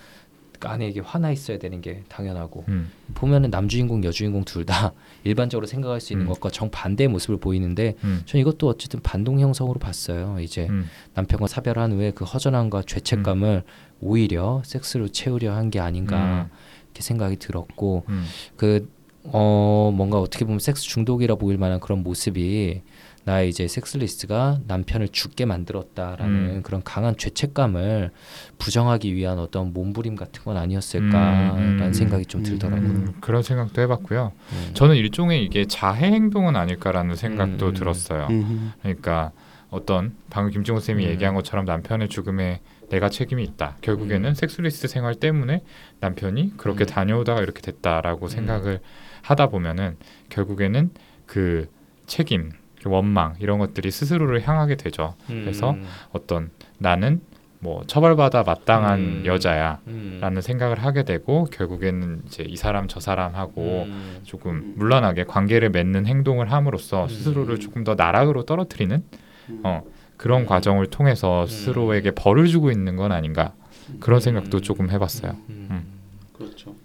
아내에게 0.61 1.01
화나 1.01 1.31
있어야 1.31 1.59
되는 1.59 1.81
게 1.81 2.03
당연하고 2.09 2.65
음. 2.69 2.91
보면은 3.15 3.51
남주인공 3.51 4.05
여주인공 4.05 4.45
둘 4.45 4.65
다 4.67 4.93
일반적으로 5.25 5.67
생각할 5.67 6.01
수 6.01 6.13
있는 6.13 6.27
음. 6.27 6.29
것과 6.33 6.51
정반대의 6.51 7.09
모습을 7.09 7.39
보이는데 7.39 7.95
음. 8.05 8.23
전 8.27 8.41
이것도 8.41 8.69
어쨌든 8.69 9.01
반동 9.01 9.41
형성으로 9.41 9.79
봤어요. 9.79 10.39
이제 10.41 10.67
음. 10.69 10.87
남편과 11.15 11.47
사별한 11.47 11.93
후에 11.93 12.11
그 12.11 12.25
허전함과 12.25 12.83
죄책감을 12.83 13.63
오히려 14.01 14.63
섹스로 14.65 15.09
채우려 15.09 15.55
한 15.55 15.71
게 15.71 15.81
아닌가 15.81 16.49
이렇게 16.87 17.03
생각이 17.03 17.37
들었고 17.37 18.05
음. 18.09 18.25
그어 18.57 19.91
뭔가 19.95 20.19
어떻게 20.21 20.45
보면 20.45 20.59
섹스 20.61 20.83
중독이라 20.85 21.35
보일 21.37 21.59
만한 21.59 21.81
그런 21.81 22.03
모습이 22.03 22.83
나의 23.29 23.51
이제 23.51 23.69
섹슬리스트가 23.69 24.61
남편을 24.67 25.09
죽게 25.11 25.45
만들었다라는 25.45 26.35
음. 26.35 26.63
그런 26.63 26.83
강한 26.83 27.15
죄책감을 27.15 28.11
부정하기 28.57 29.15
위한 29.15 29.39
어떤 29.39 29.75
몸부림 29.75 30.17
같은 30.17 30.43
건 30.43 30.57
아니었을까라는 30.57 31.63
음, 31.63 31.83
음, 31.83 31.93
생각이 31.93 32.25
좀 32.25 32.41
음, 32.41 32.45
들더라고요. 32.45 32.89
음, 32.89 33.15
그런 33.21 33.43
생각도 33.43 33.83
해봤고요. 33.83 34.33
음. 34.53 34.71
저는 34.73 34.97
일종의 34.97 35.45
이게 35.45 35.67
자해 35.67 36.07
행동은 36.07 36.57
아닐까라는 36.57 37.17
생각도 37.17 37.67
음. 37.67 37.75
들었어요. 37.75 38.29
음. 38.31 38.73
그러니까 38.81 39.33
어떤 39.69 40.15
방금 40.31 40.51
김종호 40.51 40.81
쌤이 40.81 41.05
음. 41.05 41.11
얘기한 41.11 41.35
것처럼 41.35 41.67
남편의 41.67 42.09
죽음에 42.09 42.63
내가 42.89 43.11
책임이 43.11 43.45
있다. 43.45 43.77
결국에는 43.83 44.31
음. 44.31 44.35
섹스리스트 44.35 44.89
생활 44.89 45.15
때문에 45.15 45.63
남편이 46.01 46.55
그렇게 46.57 46.85
음. 46.85 46.87
다녀오다가 46.87 47.43
이렇게 47.43 47.61
됐다라고 47.61 48.25
음. 48.25 48.29
생각을 48.29 48.81
하다 49.21 49.49
보면은 49.49 49.99
결국에는 50.31 50.89
그 51.27 51.69
책임, 52.07 52.51
그 52.51 52.58
원망 52.85 53.35
이런 53.41 53.59
것들이 53.59 53.91
스스로를 53.91 54.47
향하게 54.47 54.77
되죠. 54.77 55.15
그래서 55.27 55.73
음. 55.73 55.85
어떤 56.13 56.51
나는 56.79 57.21
뭐 57.61 57.83
처벌받아 57.87 58.45
마땅한 58.45 58.99
음. 58.99 59.23
여자야라는 59.27 59.83
음. 59.89 60.41
생각을 60.41 60.83
하게 60.83 61.03
되고 61.03 61.45
결국에는 61.47 62.23
이제 62.27 62.45
이 62.47 62.57
사람 62.57 62.87
저 62.87 63.01
사람하고 63.01 63.87
음. 63.89 64.21
조금 64.23 64.75
물란하게 64.77 65.25
관계를 65.25 65.71
맺는 65.71 66.07
행동을 66.07 66.53
함으로써 66.53 67.05
음. 67.05 67.09
스스로를 67.09 67.59
조금 67.59 67.83
더 67.83 67.95
나락으로 67.97 68.45
떨어뜨리는 68.45 69.03
음. 69.51 69.61
어, 69.65 69.83
그런 70.17 70.43
음. 70.43 70.47
과정을 70.47 70.87
통해서 70.87 71.43
음. 71.43 71.47
스스로에게 71.47 72.13
벌을 72.13 72.47
주고 72.47 72.71
있는 72.71 72.97
건 72.97 73.11
아닌가 73.11 73.55
그런 73.99 74.21
생각도 74.21 74.59
음. 74.59 74.63
조금 74.63 74.91
해봤어요. 74.91 75.37
음. 75.49 75.85
그렇죠. 76.33 76.77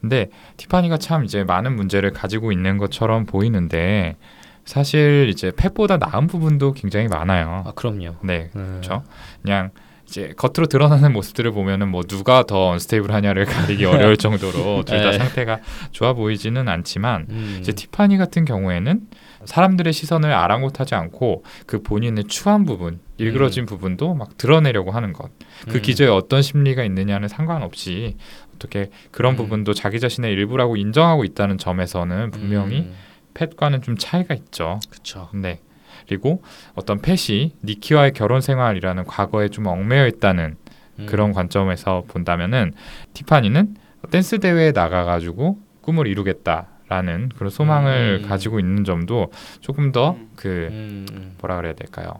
근데 0.00 0.30
티파니가 0.56 0.98
참 0.98 1.24
이제 1.24 1.44
많은 1.44 1.74
문제를 1.74 2.12
가지고 2.12 2.52
있는 2.52 2.76
것처럼 2.76 3.24
보이는데 3.24 4.16
사실 4.64 5.28
이제 5.30 5.50
펫보다 5.50 5.96
나은 5.96 6.26
부분도 6.26 6.72
굉장히 6.72 7.08
많아요. 7.08 7.64
아 7.66 7.72
그럼요. 7.72 8.16
네, 8.22 8.50
음. 8.56 8.80
그렇죠. 8.80 9.02
그냥 9.42 9.70
이제 10.06 10.34
겉으로 10.36 10.66
드러나는 10.66 11.12
모습들을 11.12 11.50
보면은 11.52 11.88
뭐 11.88 12.02
누가 12.02 12.42
더 12.42 12.68
언스테이블하냐를 12.68 13.46
가리기 13.46 13.86
어려울 13.86 14.18
정도로 14.18 14.84
둘다 14.84 15.10
네. 15.12 15.18
상태가 15.18 15.60
좋아 15.90 16.12
보이지는 16.12 16.68
않지만 16.68 17.26
음. 17.30 17.56
이제 17.60 17.72
티파니 17.72 18.18
같은 18.18 18.44
경우에는 18.44 19.00
사람들의 19.46 19.92
시선을 19.92 20.30
아랑곳하지 20.32 20.94
않고 20.94 21.44
그 21.66 21.82
본인의 21.82 22.24
추한 22.24 22.64
부분, 22.64 23.00
일그러진 23.16 23.64
부분도 23.64 24.14
막 24.14 24.36
드러내려고 24.36 24.90
하는 24.90 25.12
것. 25.12 25.30
그 25.68 25.76
음. 25.76 25.82
기저에 25.82 26.08
어떤 26.08 26.42
심리가 26.42 26.84
있느냐는 26.84 27.26
상관없이 27.26 28.16
어떻게 28.54 28.90
그런 29.10 29.32
음. 29.32 29.36
부분도 29.36 29.72
자기 29.74 29.98
자신의 29.98 30.30
일부라고 30.32 30.76
인정하고 30.76 31.24
있다는 31.24 31.58
점에서는 31.58 32.30
분명히 32.30 32.80
음. 32.80 32.94
펫과는 33.34 33.82
좀 33.82 33.96
차이가 33.96 34.34
있죠. 34.34 34.80
그렇죠. 34.90 35.28
네. 35.34 35.60
그리고 36.06 36.42
어떤 36.74 37.00
펫이 37.00 37.52
니키와의 37.62 38.12
결혼 38.12 38.40
생활이라는 38.40 39.04
과거에 39.04 39.48
좀 39.48 39.66
얽매여 39.66 40.06
있다는 40.08 40.56
음. 40.98 41.06
그런 41.06 41.32
관점에서 41.32 42.04
본다면은 42.08 42.72
티파니는 43.14 43.76
댄스 44.10 44.40
대회에 44.40 44.72
나가가지고 44.72 45.58
꿈을 45.80 46.06
이루겠다라는 46.06 47.30
그런 47.36 47.50
소망을 47.50 48.20
음. 48.22 48.28
가지고 48.28 48.58
있는 48.58 48.84
점도 48.84 49.30
조금 49.60 49.92
더 49.92 50.12
음. 50.12 50.30
그 50.36 50.68
음. 50.70 51.06
음. 51.12 51.34
뭐라 51.40 51.56
그래야 51.56 51.74
될까요? 51.74 52.14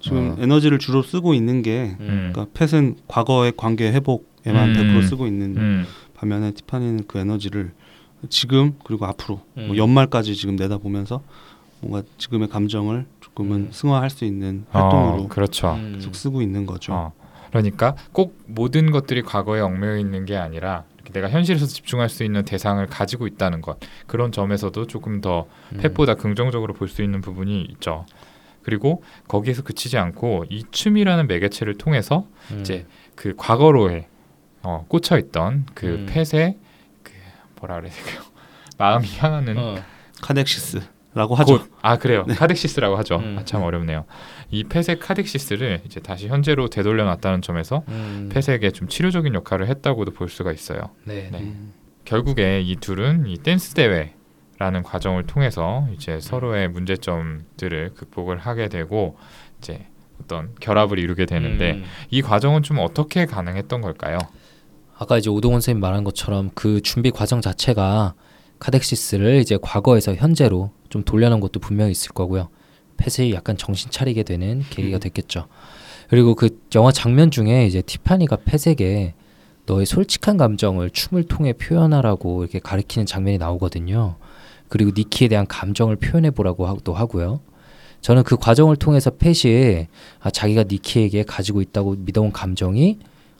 지금 0.00 0.36
어. 0.38 0.42
에너지를 0.42 0.78
주로 0.78 1.02
쓰고 1.02 1.34
있는 1.34 1.62
게 1.62 1.96
음. 2.00 2.30
그러니까 2.32 2.46
펫은 2.54 2.96
과거의 3.08 3.52
관계 3.56 3.90
회복에만 3.92 4.76
음. 4.76 5.00
100% 5.00 5.08
쓰고 5.08 5.26
있는 5.26 5.56
음, 5.56 5.86
반면에 6.14 6.52
티파니는 6.52 7.06
그 7.06 7.18
에너지를 7.18 7.72
지금 8.30 8.74
그리고 8.84 9.06
앞으로 9.06 9.40
음. 9.56 9.68
뭐 9.68 9.76
연말까지 9.76 10.34
지금 10.34 10.56
내다보면서 10.56 11.22
뭔가 11.80 12.06
지금의 12.18 12.48
감정을 12.48 13.06
조금은 13.20 13.56
음. 13.56 13.68
승화할 13.70 14.10
수 14.10 14.24
있는 14.24 14.64
활동으로 14.70 15.22
어, 15.24 15.28
그렇죠. 15.28 15.74
음. 15.74 15.94
계속 15.96 16.14
쓰고 16.14 16.42
있는 16.42 16.66
거죠. 16.66 16.92
어, 16.92 17.12
그러니까 17.50 17.94
꼭 18.12 18.38
모든 18.46 18.90
것들이 18.90 19.22
과거에 19.22 19.60
얽매여 19.60 19.98
있는 19.98 20.24
게 20.24 20.36
아니라 20.36 20.84
이렇게 20.96 21.12
내가 21.12 21.30
현실에서 21.30 21.66
집중할 21.66 22.08
수 22.08 22.24
있는 22.24 22.44
대상을 22.44 22.84
가지고 22.86 23.26
있다는 23.26 23.60
것 23.60 23.78
그런 24.06 24.32
점에서도 24.32 24.86
조금 24.86 25.20
더 25.20 25.46
음. 25.72 25.78
팻보다 25.78 26.14
긍정적으로 26.14 26.74
볼 26.74 26.88
수 26.88 27.02
있는 27.02 27.20
부분이 27.20 27.62
있죠. 27.72 28.06
그리고 28.62 29.02
거기에서 29.28 29.62
그치지 29.62 29.96
않고 29.96 30.46
이 30.50 30.64
춤이라는 30.70 31.28
매개체를 31.28 31.78
통해서 31.78 32.26
음. 32.50 32.60
이제 32.60 32.84
그 33.14 33.34
과거로에 33.36 34.08
어, 34.62 34.84
꽂혀 34.88 35.16
있던 35.18 35.66
그 35.74 35.86
음. 35.86 36.06
팻의 36.08 36.56
그 36.58 36.65
뭐라 37.60 37.76
그래야 37.76 37.92
될까요? 37.92 38.22
마음이 38.78 39.06
향하는 39.18 39.56
어. 39.58 39.76
cathexis라고 40.22 41.34
하죠. 41.36 41.58
곳- 41.58 41.70
아 41.82 41.96
그래요. 41.98 42.24
cathexis라고 42.26 42.96
하죠. 42.98 43.16
음. 43.16 43.36
아, 43.38 43.44
참 43.44 43.62
어렵네요. 43.62 44.04
이 44.50 44.64
팻의 44.64 44.98
cathexis를 45.00 45.80
이제 45.84 46.00
다시 46.00 46.28
현재로 46.28 46.68
되돌려 46.68 47.04
놨다는 47.04 47.42
점에서 47.42 47.84
음. 47.88 48.30
팻에게 48.32 48.70
좀 48.70 48.88
치료적인 48.88 49.34
역할을 49.34 49.66
했다고도 49.68 50.12
볼 50.12 50.28
수가 50.28 50.52
있어요. 50.52 50.90
네. 51.04 51.28
네. 51.32 51.38
음. 51.40 51.72
결국에 52.04 52.60
이 52.60 52.76
둘은 52.76 53.26
이 53.26 53.38
댄스 53.38 53.74
대회 53.74 54.14
라는 54.58 54.82
과정을 54.82 55.26
통해서 55.26 55.86
이제 55.92 56.18
서로의 56.20 56.68
문제점들을 56.68 57.94
극복을 57.94 58.38
하게 58.38 58.68
되고 58.68 59.18
이제 59.58 59.86
어떤 60.22 60.54
결합을 60.60 60.98
이루게 60.98 61.26
되는데 61.26 61.72
음. 61.72 61.84
이 62.10 62.22
과정은 62.22 62.62
좀 62.62 62.78
어떻게 62.78 63.26
가능했던 63.26 63.82
걸까요? 63.82 64.16
아까 64.98 65.18
이제 65.18 65.28
오동원 65.28 65.60
선생님 65.60 65.80
말한 65.80 66.04
것처럼 66.04 66.50
그 66.54 66.80
준비 66.80 67.10
과정 67.10 67.40
자체가 67.40 68.14
카덱시스를 68.58 69.40
이제 69.40 69.58
과거에서 69.60 70.14
현재로 70.14 70.70
좀 70.88 71.04
돌려놓은 71.04 71.40
것도 71.40 71.60
분명히 71.60 71.92
있을 71.92 72.12
거고요. 72.12 72.48
펫이 72.96 73.32
약간 73.34 73.58
정신 73.58 73.90
차리게 73.90 74.22
되는 74.22 74.62
계기가 74.70 74.98
됐겠죠. 74.98 75.48
그리고 76.08 76.34
그 76.34 76.58
영화 76.74 76.92
장면 76.92 77.30
중에 77.30 77.66
이제 77.66 77.82
티파니가 77.82 78.38
펫에게 78.46 79.14
너의 79.66 79.84
솔직한 79.84 80.38
감정을 80.38 80.90
춤을 80.90 81.24
통해 81.24 81.52
표현하라고 81.52 82.44
이렇게 82.44 82.58
가리키는 82.58 83.04
장면이 83.04 83.36
나오거든요. 83.36 84.16
그리고 84.68 84.92
니키에 84.96 85.28
대한 85.28 85.46
감정을 85.46 85.96
표현해 85.96 86.30
보라고 86.30 86.66
하도 86.66 86.94
하고요. 86.94 87.40
저는 88.00 88.22
그 88.22 88.36
과정을 88.36 88.76
통해서 88.76 89.10
펫이 89.10 89.88
아, 90.20 90.30
자기가 90.30 90.64
니키에게 90.64 91.24
가지고 91.24 91.60
있다고 91.60 91.96
믿어온 91.98 92.32
감정이 92.32 92.98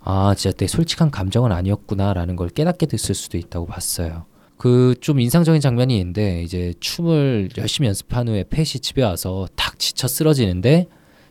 아 0.09 0.35
진짜 0.37 0.57
내 0.57 0.69
솔직한 0.69 1.11
감정은 1.11 1.51
아니었구나라는 1.51 2.37
걸 2.37 2.49
깨닫게 2.49 2.87
됐을 2.87 3.15
수도 3.15 3.39
있다고 3.39 3.67
봤어요. 3.67 4.25
그 4.57 4.95
좀 5.01 5.19
인상적인 5.21 5.61
장면이 5.61 5.99
있는데 5.99 6.43
이제 6.43 6.73
춤을 6.81 7.51
열심히 7.59 7.89
연습한 7.89 8.29
후에 8.29 8.45
펫이 8.45 8.81
집에 8.81 9.03
와서 9.03 9.49
탁 9.57 9.79
지쳐 9.79 10.09
쓰러지는데 10.09 10.87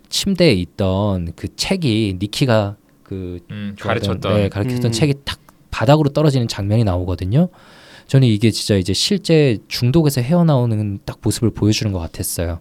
침대에 0.09 0.51
있던 0.53 1.31
그 1.35 1.55
책이 1.55 2.17
니키가 2.21 2.75
그 3.03 3.39
음, 3.49 3.75
가르쳤던 3.79 4.33
네, 4.35 4.49
가르쳤던 4.49 4.89
음. 4.89 4.91
책이 4.91 5.13
탁 5.23 5.39
바닥으로 5.71 6.09
떨어지는 6.09 6.47
장면이 6.49 6.83
나오거든요. 6.83 7.47
저는 8.07 8.27
이게 8.27 8.51
진짜 8.51 8.75
이제 8.75 8.93
실제 8.93 9.57
중독에서 9.67 10.21
헤어나오는 10.21 10.99
딱 11.05 11.19
모습을 11.21 11.51
보여주는 11.51 11.91
것 11.93 11.99
같았어요. 11.99 12.59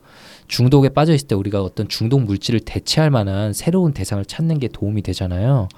중독에 0.49 0.89
빠져 0.91 1.13
있을 1.13 1.27
때 1.27 1.35
우리가 1.35 1.63
어떤 1.63 1.89
중독 1.89 2.23
물질을 2.23 2.61
대체할 2.61 3.11
만한 3.11 3.53
새로운 3.53 3.93
대상을 3.93 4.25
찾는 4.25 4.59
게 4.61 4.69
도움이 4.69 5.03
되잖아요. 5.03 5.69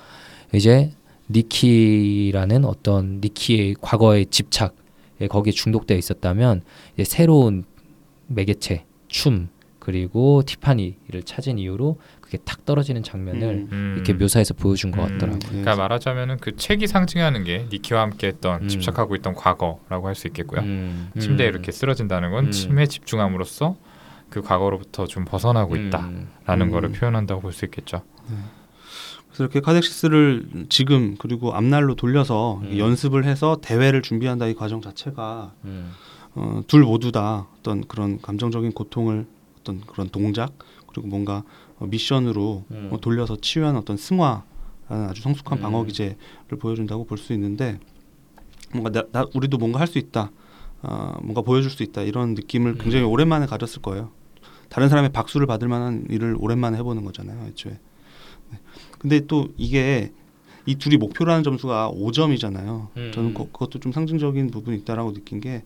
이제 0.53 0.93
니키라는 1.31 2.65
어떤 2.65 3.21
니키의 3.21 3.77
과거의 3.81 4.27
집착에 4.27 5.27
거기에 5.29 5.53
중독되어 5.53 5.97
있었다면 5.97 6.63
이제 6.95 7.05
새로운 7.05 7.65
매개체, 8.29 8.85
춤 9.09 9.49
그리고 9.79 10.43
티파니를 10.45 11.23
찾은 11.25 11.59
이유로 11.59 11.99
그게 12.21 12.39
탁 12.39 12.65
떨어지는 12.65 13.05
장면을 13.05 13.69
음. 13.71 13.93
이렇게 13.95 14.13
묘사해서 14.15 14.55
보여준 14.55 14.91
것 14.91 15.01
음. 15.03 15.13
같더라고요. 15.13 15.39
네. 15.39 15.47
그러니까 15.49 15.77
말하자면은 15.77 16.39
그 16.39 16.57
책이 16.57 16.89
상징하는 16.89 17.45
게 17.45 17.69
니키와 17.71 18.01
함께했던 18.03 18.63
음. 18.63 18.69
집착하고 18.69 19.15
있던 19.17 19.35
과거라고 19.35 20.09
할 20.09 20.17
수 20.17 20.27
있겠고요. 20.29 20.63
음, 20.63 21.11
침대에 21.21 21.49
음, 21.49 21.51
이렇게 21.51 21.71
쓰러진다는 21.71 22.33
건 22.33 22.47
음. 22.47 22.51
침에 22.51 22.87
집중함으로써 22.87 23.77
그 24.29 24.43
과거로부터 24.43 25.07
좀 25.07 25.25
벗어나고 25.25 25.77
있다라는 25.77 26.67
음. 26.67 26.71
거를 26.73 26.89
음. 26.89 26.93
표현한다고 26.93 27.41
볼 27.43 27.53
수 27.53 27.65
있겠죠. 27.67 28.03
그래서 29.37 29.45
이렇게 29.45 29.61
카덱시스를 29.61 30.67
지금 30.71 31.15
그리고 31.19 31.53
앞날로 31.53 31.95
돌려서 31.95 32.61
음. 32.63 32.79
연습을 32.79 33.25
해서 33.27 33.59
대회를 33.61 34.01
준비한다 34.01 34.47
이 34.47 34.55
과정 34.55 34.81
자체가 34.81 35.53
음, 35.67 35.93
어, 36.35 36.63
둘 36.67 36.83
모두 36.85 37.13
다 37.13 37.47
어떤 37.59 37.87
그런 37.87 38.19
감정적인 38.23 38.73
고통을 38.73 39.27
어떤 39.61 39.81
그런 39.83 40.09
동작 40.09 40.55
그리고 40.87 41.09
뭔가 41.09 41.43
어, 41.79 41.87
미션으로 41.87 42.65
음. 42.71 42.89
어, 42.91 42.99
돌려서 43.01 43.37
치유한 43.37 43.77
어떤 43.77 43.99
승화라는 43.99 44.43
아주 45.11 45.21
성숙한 45.21 45.59
음. 45.59 45.63
방어 45.63 45.85
기제를 45.85 46.17
보여준다고 46.59 47.05
볼 47.05 47.19
수 47.19 47.35
있는데 47.35 47.79
뭔가 48.73 48.91
나, 48.91 49.03
나- 49.13 49.27
우리도 49.35 49.59
뭔가 49.59 49.81
할 49.81 49.87
수 49.87 49.99
있다, 49.99 50.31
어, 50.83 51.19
뭔가 51.21 51.43
보여줄 51.43 51.71
수 51.71 51.83
있다 51.83 52.03
이런 52.03 52.35
느낌을 52.35 52.73
음. 52.73 52.79
굉장히 52.79 53.05
오랜만에 53.05 53.45
가졌을 53.45 53.83
거예요. 53.83 54.11
다른 54.71 54.89
사람의 54.89 55.13
박수를 55.13 55.47
받을 55.47 55.69
만한 55.69 56.07
일을 56.09 56.37
오랜만에 56.41 56.79
해보는 56.79 57.05
거잖아요, 57.05 57.47
애초에. 57.49 57.79
네. 59.07 59.17
근데 59.19 59.27
또 59.27 59.49
이게 59.57 60.13
이 60.67 60.75
둘이 60.75 60.97
목표라는 60.97 61.45
점수가 61.45 61.93
5점이잖아요. 61.95 62.89
음. 62.97 63.13
저는 63.15 63.35
그, 63.35 63.45
그것도 63.45 63.79
좀 63.79 63.93
상징적인 63.93 64.51
부분이 64.51 64.79
있다라고 64.79 65.13
느낀 65.13 65.41
게 65.41 65.63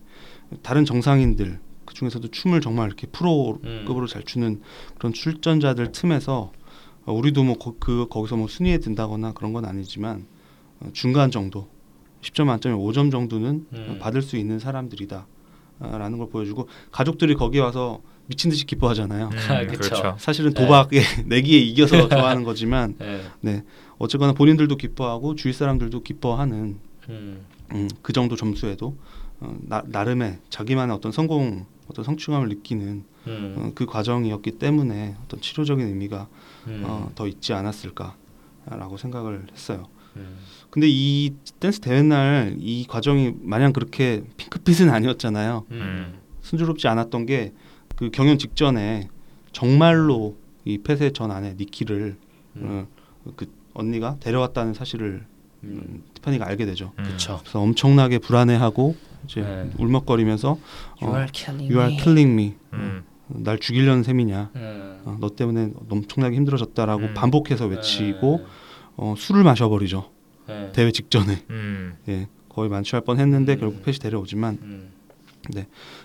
다른 0.61 0.85
정상인들 0.85 1.59
그 1.85 1.93
중에서도 1.95 2.27
춤을 2.27 2.61
정말 2.61 2.87
이렇게 2.87 3.07
프로급으로 3.07 4.05
잘 4.05 4.23
추는 4.23 4.61
그런 4.97 5.11
출전자들 5.13 5.91
틈에서 5.91 6.51
어, 7.05 7.13
우리도 7.13 7.43
뭐 7.43 7.55
그 7.79 8.07
거기서 8.09 8.37
뭐 8.37 8.47
순위에 8.47 8.77
든다거나 8.77 9.33
그런 9.33 9.53
건 9.53 9.65
아니지만 9.65 10.27
어, 10.79 10.89
중간 10.93 11.31
정도 11.31 11.67
10점 12.21 12.45
만점에 12.45 12.75
5점 12.75 13.11
정도는 13.11 13.65
음. 13.73 13.97
받을 13.99 14.21
수 14.21 14.37
있는 14.37 14.59
사람들이다. 14.59 15.25
아, 15.79 15.97
라는 15.97 16.19
걸 16.19 16.29
보여주고 16.29 16.67
가족들이 16.91 17.33
거기 17.33 17.57
와서 17.57 18.01
미친 18.31 18.49
듯이 18.49 18.65
기뻐하잖아요. 18.65 19.29
음, 19.31 19.37
아, 19.51 19.65
그쵸. 19.65 19.89
그렇죠. 19.89 20.15
사실은 20.17 20.53
도박에 20.53 21.01
내기에 21.27 21.59
이겨서 21.59 22.07
좋아하는 22.09 22.43
거지만 22.43 22.95
네. 23.41 23.63
어쨌거나 23.97 24.31
본인들도 24.31 24.77
기뻐하고 24.77 25.35
주위 25.35 25.53
사람들도 25.53 26.01
기뻐하는 26.01 26.79
음. 27.09 27.41
음, 27.73 27.89
그 28.01 28.13
정도 28.13 28.35
점수에도 28.37 28.95
어, 29.41 29.53
나, 29.63 29.83
나름의 29.85 30.39
자기만의 30.49 30.95
어떤 30.95 31.11
성공 31.11 31.65
어떤 31.89 32.05
성취감을 32.05 32.47
느끼는 32.47 33.03
음. 33.27 33.55
어, 33.57 33.71
그 33.75 33.85
과정이었기 33.85 34.51
때문에 34.51 35.15
어떤 35.25 35.41
치료적인 35.41 35.85
의미가 35.85 36.27
음. 36.67 36.83
어, 36.85 37.11
더 37.15 37.27
있지 37.27 37.51
않았을까라고 37.53 38.95
생각을 38.97 39.45
했어요. 39.51 39.87
음. 40.15 40.37
근데 40.69 40.87
이 40.89 41.33
댄스 41.59 41.81
대회 41.81 42.01
날 42.01 42.55
이 42.59 42.85
과정이 42.87 43.33
마냥 43.41 43.73
그렇게 43.73 44.23
핑크빛은 44.37 44.89
아니었잖아요. 44.89 45.65
음. 45.71 46.13
순조롭지 46.41 46.87
않았던 46.87 47.25
게 47.25 47.53
그 48.01 48.09
경연 48.09 48.39
직전에 48.39 49.09
정말로 49.51 50.35
이 50.65 50.79
펫의 50.79 51.13
전 51.13 51.29
아내 51.29 51.53
니키를 51.53 52.17
음. 52.55 52.87
어, 53.25 53.31
그 53.35 53.45
언니가 53.75 54.17
데려왔다는 54.19 54.73
사실을 54.73 55.23
음. 55.63 55.81
음, 55.85 56.03
티파니가 56.15 56.47
알게 56.47 56.65
되죠. 56.65 56.93
음. 56.97 57.03
그렇죠. 57.03 57.37
그래서 57.41 57.59
엄청나게 57.59 58.17
불안해하고 58.17 58.95
이제 59.25 59.41
네. 59.41 59.69
울먹거리면서 59.77 60.57
You 60.99 61.13
어, 61.13 61.17
are 61.19 61.31
killing 61.31 61.71
You 61.71 61.79
are 61.79 61.93
me. 61.93 62.03
killing 62.03 62.33
me. 62.33 62.55
음. 62.73 63.03
어, 63.29 63.35
날 63.37 63.59
죽이려는 63.59 64.01
셈이냐. 64.01 64.49
음. 64.55 65.01
어, 65.05 65.17
너 65.19 65.29
때문에 65.29 65.69
엄청나게 65.87 66.35
힘들어졌다라고 66.37 67.03
음. 67.03 67.13
반복해서 67.13 67.67
외치고 67.67 68.43
어, 68.95 69.13
술을 69.15 69.43
마셔버리죠. 69.43 70.09
네. 70.47 70.71
대회 70.73 70.91
직전에 70.91 71.45
음. 71.51 71.97
예, 72.09 72.27
거의 72.49 72.67
만취할 72.67 73.03
뻔했는데 73.03 73.53
음. 73.53 73.59
결국 73.59 73.83
펫이 73.83 73.99
데려오지만 73.99 74.57
음. 74.63 74.91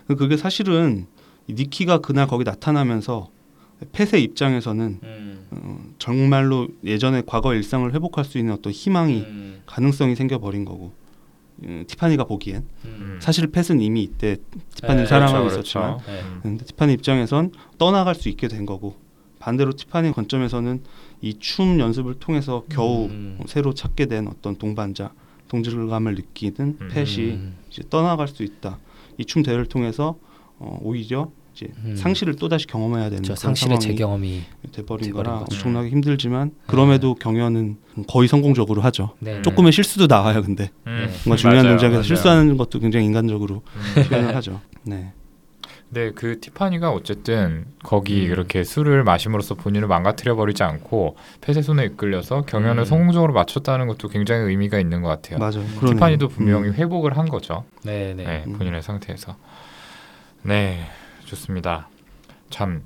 그게 0.09 0.37
사실은 0.37 1.07
이 1.07 1.16
니키가 1.49 1.99
그날 1.99 2.27
거기 2.27 2.43
나타나면서 2.43 3.29
펫의 3.91 4.23
입장에서는 4.23 4.99
음. 5.03 5.47
어, 5.51 5.79
정말로 5.99 6.67
예전의 6.83 7.23
과거 7.25 7.53
일상을 7.53 7.93
회복할 7.93 8.25
수 8.25 8.37
있는 8.37 8.53
어떤 8.53 8.73
희망이 8.73 9.19
음. 9.21 9.61
가능성이 9.65 10.15
생겨버린 10.15 10.65
거고 10.65 10.91
음, 11.63 11.85
티파니가 11.87 12.25
보기엔 12.25 12.65
음. 12.85 13.19
사실 13.21 13.47
펫은 13.47 13.81
이미 13.81 14.03
이때 14.03 14.37
티파니를 14.75 15.03
네, 15.03 15.09
사랑하고 15.09 15.47
그렇죠, 15.47 15.59
있었지만 15.59 15.97
그렇죠. 15.97 16.11
네. 16.11 16.21
음. 16.21 16.39
근데 16.43 16.65
티파니 16.65 16.93
입장에선 16.93 17.51
떠나갈 17.77 18.15
수 18.15 18.29
있게 18.29 18.47
된 18.47 18.65
거고 18.65 18.95
반대로 19.39 19.73
티파니 19.73 20.11
관점에서는 20.11 20.81
이 21.21 21.33
춤 21.39 21.79
연습을 21.79 22.15
통해서 22.19 22.63
겨우 22.69 23.05
음. 23.05 23.39
새로 23.47 23.73
찾게 23.73 24.05
된 24.07 24.27
어떤 24.27 24.55
동반자 24.55 25.11
동질감을 25.47 26.15
느끼는 26.15 26.77
음. 26.81 26.89
펫이 26.91 27.29
음. 27.31 27.55
이제 27.71 27.81
떠나갈 27.89 28.27
수 28.27 28.43
있다 28.43 28.77
이 29.17 29.23
춤 29.25 29.41
대회를 29.43 29.65
통해서 29.67 30.17
어, 30.59 30.77
오히려 30.81 31.29
이제 31.53 31.67
음. 31.83 31.95
상실을 31.95 32.35
또 32.35 32.49
다시 32.49 32.67
경험해야 32.67 33.09
되는 33.09 33.23
저 33.23 33.33
그런 33.33 33.37
상실의 33.37 33.79
재경험이 33.79 34.43
돼버린 34.71 35.11
거라 35.11 35.39
거죠. 35.39 35.55
엄청나게 35.55 35.89
힘들지만 35.89 36.51
그럼에도 36.67 37.15
경연은 37.15 37.77
거의 38.07 38.27
성공적으로 38.27 38.81
하죠 38.83 39.15
네. 39.19 39.41
조금의 39.41 39.71
실수도 39.71 40.05
나와요 40.05 40.43
근데 40.43 40.69
음. 40.85 41.09
뭔가 41.25 41.35
중요한 41.37 41.65
맞아요, 41.65 41.77
동작에서 41.77 41.91
맞아요. 41.93 42.03
실수하는 42.03 42.57
것도 42.57 42.79
굉장히 42.79 43.05
인간적으로 43.07 43.63
음. 43.97 44.03
표현을 44.07 44.35
하죠 44.35 44.61
네. 44.85 45.13
네, 45.89 46.11
그 46.11 46.39
티파니가 46.41 46.91
어쨌든 46.91 47.65
거기 47.81 48.25
음. 48.25 48.29
그렇게 48.29 48.63
술을 48.65 49.03
마심으로써 49.05 49.55
본인을 49.55 49.87
망가뜨려 49.87 50.35
버리지 50.35 50.61
않고 50.63 51.15
폐쇄 51.39 51.61
손에 51.61 51.85
이끌려서 51.85 52.41
경연을 52.41 52.83
음. 52.83 52.85
성공적으로 52.85 53.31
마쳤다는 53.33 53.87
것도 53.87 54.09
굉장히 54.09 54.49
의미가 54.49 54.79
있는 54.79 55.01
것 55.01 55.07
같아요. 55.07 55.39
맞아요 55.39 55.65
그러네요. 55.79 55.93
티파니도 55.93 56.27
분명히 56.27 56.67
음. 56.69 56.73
회복을 56.73 57.17
한 57.17 57.29
거죠. 57.29 57.63
네, 57.83 58.13
네. 58.13 58.25
네, 58.25 58.43
음. 58.47 58.57
본인의 58.57 58.83
상태에서. 58.83 59.37
네, 60.47 60.79
좋습니다. 61.25 61.89
참 62.49 62.81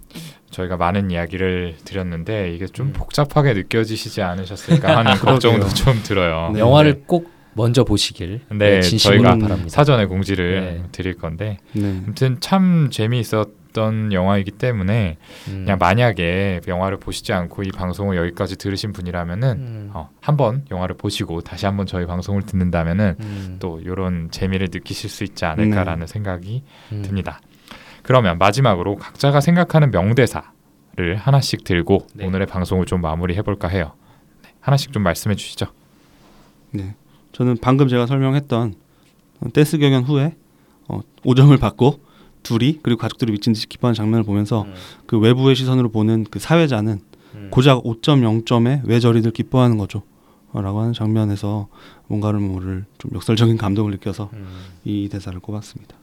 저희가 0.49 0.77
많은 0.77 1.11
이야기를 1.11 1.75
드렸는데 1.85 2.55
이게 2.55 2.65
좀 2.65 2.87
음. 2.87 2.93
복잡하게 2.93 3.53
느껴지시지 3.53 4.23
않으셨을까 4.23 4.97
하는 4.97 5.13
걱정도 5.21 5.69
좀 5.69 6.01
들어요. 6.01 6.49
네. 6.53 6.59
영화를 6.59 7.03
꼭 7.05 7.29
먼저 7.53 7.83
보시길 7.83 8.41
네, 8.49 8.81
진심으로 8.81 9.23
저희가 9.23 9.37
바랍니다. 9.37 9.69
사전에 9.69 10.05
공지를 10.05 10.61
네. 10.61 10.83
드릴 10.91 11.17
건데 11.17 11.59
네. 11.73 12.01
아무튼 12.03 12.37
참 12.39 12.89
재미있었던 12.89 14.13
영화이기 14.13 14.51
때문에 14.51 15.17
음. 15.49 15.63
그냥 15.65 15.77
만약에 15.77 16.61
영화를 16.67 16.97
보시지 16.97 17.33
않고 17.33 17.63
이 17.63 17.69
방송을 17.69 18.17
여기까지 18.17 18.57
들으신 18.57 18.93
분이라면은 18.93 19.49
음. 19.51 19.89
어, 19.93 20.09
한번 20.21 20.65
영화를 20.71 20.95
보시고 20.95 21.41
다시 21.41 21.65
한번 21.65 21.85
저희 21.85 22.05
방송을 22.05 22.43
듣는다면은 22.43 23.15
음. 23.19 23.57
또 23.59 23.79
이런 23.81 24.31
재미를 24.31 24.69
느끼실 24.71 25.09
수 25.09 25.23
있지 25.25 25.45
않을까라는 25.45 26.07
생각이 26.07 26.63
음. 26.93 27.01
듭니다. 27.03 27.41
그러면 28.11 28.37
마지막으로 28.39 28.97
각자가 28.97 29.39
생각하는 29.39 29.89
명대사를 29.89 30.43
하나씩 31.17 31.63
들고 31.63 32.07
네. 32.13 32.25
오늘의 32.25 32.45
방송을 32.45 32.85
좀 32.85 32.99
마무리해 32.99 33.41
볼까 33.41 33.69
해요. 33.69 33.93
네, 34.43 34.49
하나씩 34.59 34.91
좀 34.91 35.01
말씀해 35.01 35.35
주시죠. 35.35 35.67
네. 36.71 36.95
저는 37.31 37.55
방금 37.61 37.87
제가 37.87 38.07
설명했던 38.07 38.73
어, 39.39 39.47
댄스 39.53 39.77
경연 39.77 40.03
후에 40.03 40.35
어, 40.89 40.99
5점을 41.23 41.57
받고 41.57 42.01
둘이 42.43 42.79
그리고 42.83 42.99
가족들이 42.99 43.31
미친 43.31 43.53
듯이 43.53 43.69
기뻐하는 43.69 43.93
장면을 43.95 44.25
보면서 44.25 44.63
음. 44.63 44.73
그 45.05 45.17
외부의 45.17 45.55
시선으로 45.55 45.87
보는 45.87 46.25
그 46.29 46.39
사회자는 46.39 46.99
음. 47.35 47.47
고작 47.49 47.81
5.0점에 47.81 48.81
왜 48.83 48.99
저리들 48.99 49.31
기뻐하는 49.31 49.77
거죠? 49.77 50.03
어, 50.51 50.61
라고 50.61 50.81
하는 50.81 50.91
장면에서 50.91 51.69
뭔가를 52.07 52.41
모를 52.41 52.83
좀 52.97 53.11
역설적인 53.15 53.55
감동을 53.55 53.91
느껴서 53.93 54.31
음. 54.33 54.49
이 54.83 55.07
대사를 55.07 55.39
꼽았습니다. 55.39 56.00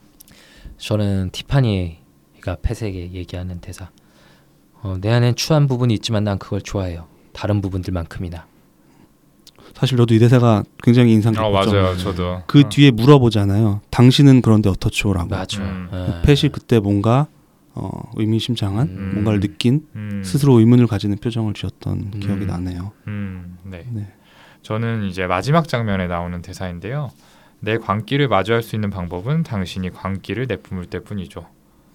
저는 0.79 1.29
티파니가 1.31 2.57
폐색에 2.61 3.11
얘기하는 3.13 3.59
대사. 3.59 3.89
어, 4.81 4.95
내 4.99 5.11
안엔 5.11 5.35
추한 5.35 5.67
부분이 5.67 5.93
있지만 5.95 6.23
난 6.23 6.39
그걸 6.39 6.61
좋아해요. 6.61 7.07
다른 7.33 7.61
부분들만큼이나. 7.61 8.47
사실 9.75 9.97
저도 9.97 10.15
이 10.15 10.19
대사가 10.19 10.63
굉장히 10.81 11.13
인상 11.13 11.33
어 11.37 11.49
깊었죠. 11.49 11.71
맞아요, 11.71 11.97
저도 11.97 12.41
그 12.47 12.61
어. 12.61 12.69
뒤에 12.69 12.91
물어보잖아요. 12.91 13.81
당신은 13.91 14.41
그런데 14.41 14.69
어떻죠라고. 14.69 15.29
맞아. 15.29 15.61
음. 15.61 15.89
어. 15.91 16.21
펫이 16.25 16.51
그때 16.51 16.79
뭔가 16.79 17.27
어, 17.75 18.11
의미심장한 18.15 18.87
음. 18.87 19.11
뭔가를 19.13 19.41
느낀 19.41 19.85
음, 19.95 20.21
스스로 20.25 20.59
의문을 20.59 20.87
가지는 20.87 21.17
표정을 21.17 21.53
지었던 21.53 22.11
음. 22.13 22.19
기억이 22.19 22.45
나네요. 22.45 22.91
음, 23.07 23.57
네. 23.63 23.85
네. 23.91 24.07
저는 24.63 25.03
이제 25.05 25.27
마지막 25.27 25.67
장면에 25.67 26.07
나오는 26.07 26.41
대사인데요. 26.41 27.11
내 27.59 27.77
광기를 27.77 28.27
마주할 28.27 28.63
수 28.63 28.75
있는 28.75 28.89
방법은 28.89 29.43
당신이 29.43 29.91
광기를 29.91 30.47
내뿜을 30.47 30.85
때뿐이죠. 30.85 31.45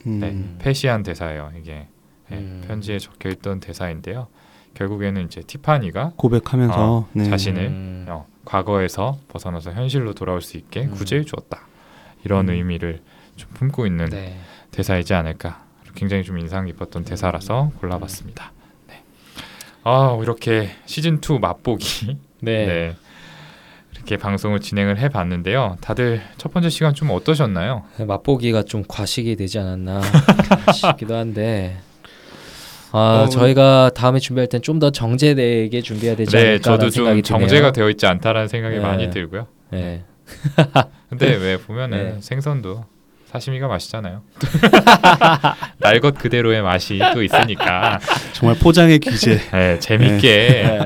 음. 0.07 0.21
네, 0.21 0.63
패시한 0.63 1.03
대사예요. 1.03 1.53
이게 1.59 1.89
네, 2.29 2.37
음. 2.39 2.63
편지에 2.67 2.99
적혀 2.99 3.31
있던 3.31 3.61
대사인데요. 3.61 4.29
결국에는 4.75 5.25
이제 5.25 5.41
티파니가 5.41 6.13
고백하면서 6.17 6.75
어, 6.77 7.09
네. 7.13 7.25
자신을 7.25 7.63
음. 7.67 8.07
어, 8.09 8.27
과거에서 8.45 9.19
벗어나서 9.29 9.73
현실로 9.73 10.15
돌아올 10.15 10.43
수 10.43 10.57
있게 10.57 10.85
음. 10.85 10.91
구제해 10.93 11.23
주었다. 11.23 11.67
이런 12.25 12.49
음. 12.49 12.55
의미를 12.55 13.01
좀 13.37 13.51
품고 13.55 13.87
있는 13.87 14.07
네. 14.07 14.37
대사이지 14.73 15.15
않을까. 15.15 15.65
굉장히 15.95 16.25
좀 16.25 16.39
인상 16.39 16.67
깊었던 16.67 17.05
대사라서 17.05 17.71
골라봤습니다. 17.79 18.53
네. 18.89 19.03
아 19.85 20.19
이렇게 20.21 20.71
시즌 20.87 21.21
2 21.23 21.39
맛보기 21.39 22.19
네. 22.41 22.97
네. 24.05 24.15
이렇게 24.15 24.17
방송을 24.23 24.61
진행을 24.61 24.99
해봤는데요. 24.99 25.77
다들 25.81 26.21
첫 26.37 26.53
번째 26.53 26.69
시간 26.69 26.93
좀 26.95 27.11
어떠셨나요? 27.11 27.85
맛보기가 28.07 28.63
좀 28.65 28.85
과식이 28.87 29.35
되지 29.37 29.59
않았나 29.59 30.01
싶기도 30.75 31.15
한데 31.17 31.79
아 32.93 33.25
어, 33.25 33.29
저희가 33.29 33.91
다음에 33.95 34.19
준비할 34.21 34.47
땐 34.49 34.61
좀 34.63 34.79
더 34.79 34.91
정제되게 34.91 35.81
준비해야 35.81 36.17
되지 36.17 36.37
네, 36.37 36.43
않을까라는 36.51 36.63
저도 36.63 36.91
좀 36.91 37.05
생각이 37.07 37.23
드네요. 37.23 37.39
정제가 37.41 37.73
되어 37.73 37.89
있지 37.91 38.07
않다라는 38.07 38.49
생각이 38.49 38.77
네. 38.77 38.83
많이 38.83 39.11
들고요. 39.11 39.47
네. 39.71 40.05
근데 41.09 41.35
왜 41.37 41.57
보면은 41.57 42.15
네. 42.15 42.17
생선도 42.21 42.85
사시미가 43.27 43.67
맛있잖아요. 43.69 44.23
날 45.79 46.01
것 46.01 46.15
그대로의 46.19 46.63
맛이 46.63 47.01
또 47.15 47.23
있으니까 47.23 47.99
정말 48.33 48.57
포장의 48.59 48.99
귀재. 49.01 49.39
네, 49.51 49.79
재밌게 49.81 50.79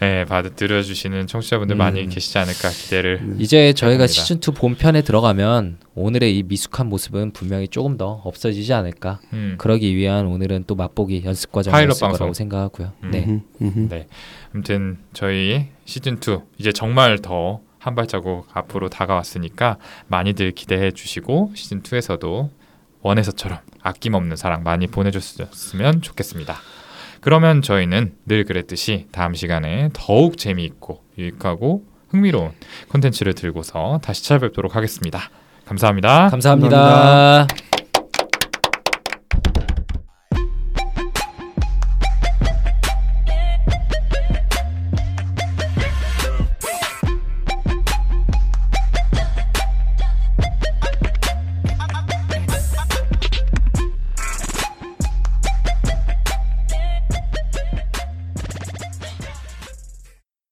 네. 0.00 0.14
네, 0.14 0.24
받아들여 0.24 0.82
주시는 0.82 1.26
청취자분들 1.26 1.76
음. 1.76 1.78
많이 1.78 2.06
계시지 2.08 2.36
않을까 2.38 2.68
기대를. 2.68 3.18
음. 3.22 3.36
이제 3.38 3.72
저희가. 3.72 4.06
시즌 4.06 4.36
2 4.36 4.52
본편에 4.54 5.02
들어가면 5.02 5.78
오늘의 5.94 6.36
이 6.38 6.42
미숙한 6.42 6.88
모습은 6.88 7.32
분명히 7.32 7.68
조금 7.68 7.96
더 7.96 8.20
없어지지 8.24 8.72
않을까. 8.72 9.20
음, 9.32 9.54
그러기 9.58 9.94
위한 9.96 10.26
오늘은 10.26 10.64
또 10.66 10.74
맛보기 10.74 11.22
연습 11.24 11.52
과정이었을 11.52 11.88
방송. 12.00 12.10
거라고 12.12 12.34
생각하고요. 12.34 12.92
음. 13.04 13.10
네. 13.10 13.88
네. 13.88 14.06
아무튼 14.52 14.98
저희 15.12 15.68
시즌 15.84 16.14
2 16.16 16.40
이제 16.58 16.72
정말 16.72 17.18
더 17.20 17.60
한 17.84 17.94
발자국 17.94 18.46
앞으로 18.54 18.88
다가왔으니까 18.88 19.76
많이들 20.06 20.52
기대해 20.52 20.90
주시고 20.90 21.52
시즌 21.54 21.82
2에서도 21.82 22.48
원에서처럼 23.02 23.58
아낌없는 23.82 24.36
사랑 24.36 24.62
많이 24.62 24.86
보내줬으면 24.86 26.00
좋겠습니다. 26.00 26.56
그러면 27.24 27.62
저희는 27.62 28.12
늘 28.26 28.44
그랬듯이 28.44 29.06
다음 29.10 29.32
시간에 29.32 29.88
더욱 29.94 30.36
재미있고 30.36 31.02
유익하고 31.16 31.82
흥미로운 32.10 32.50
콘텐츠를 32.90 33.34
들고서 33.34 33.98
다시 34.02 34.22
찾아뵙도록 34.24 34.76
하겠습니다. 34.76 35.30
감사합니다. 35.64 36.28
감사합니다. 36.28 36.76
감사합니다. 36.76 37.73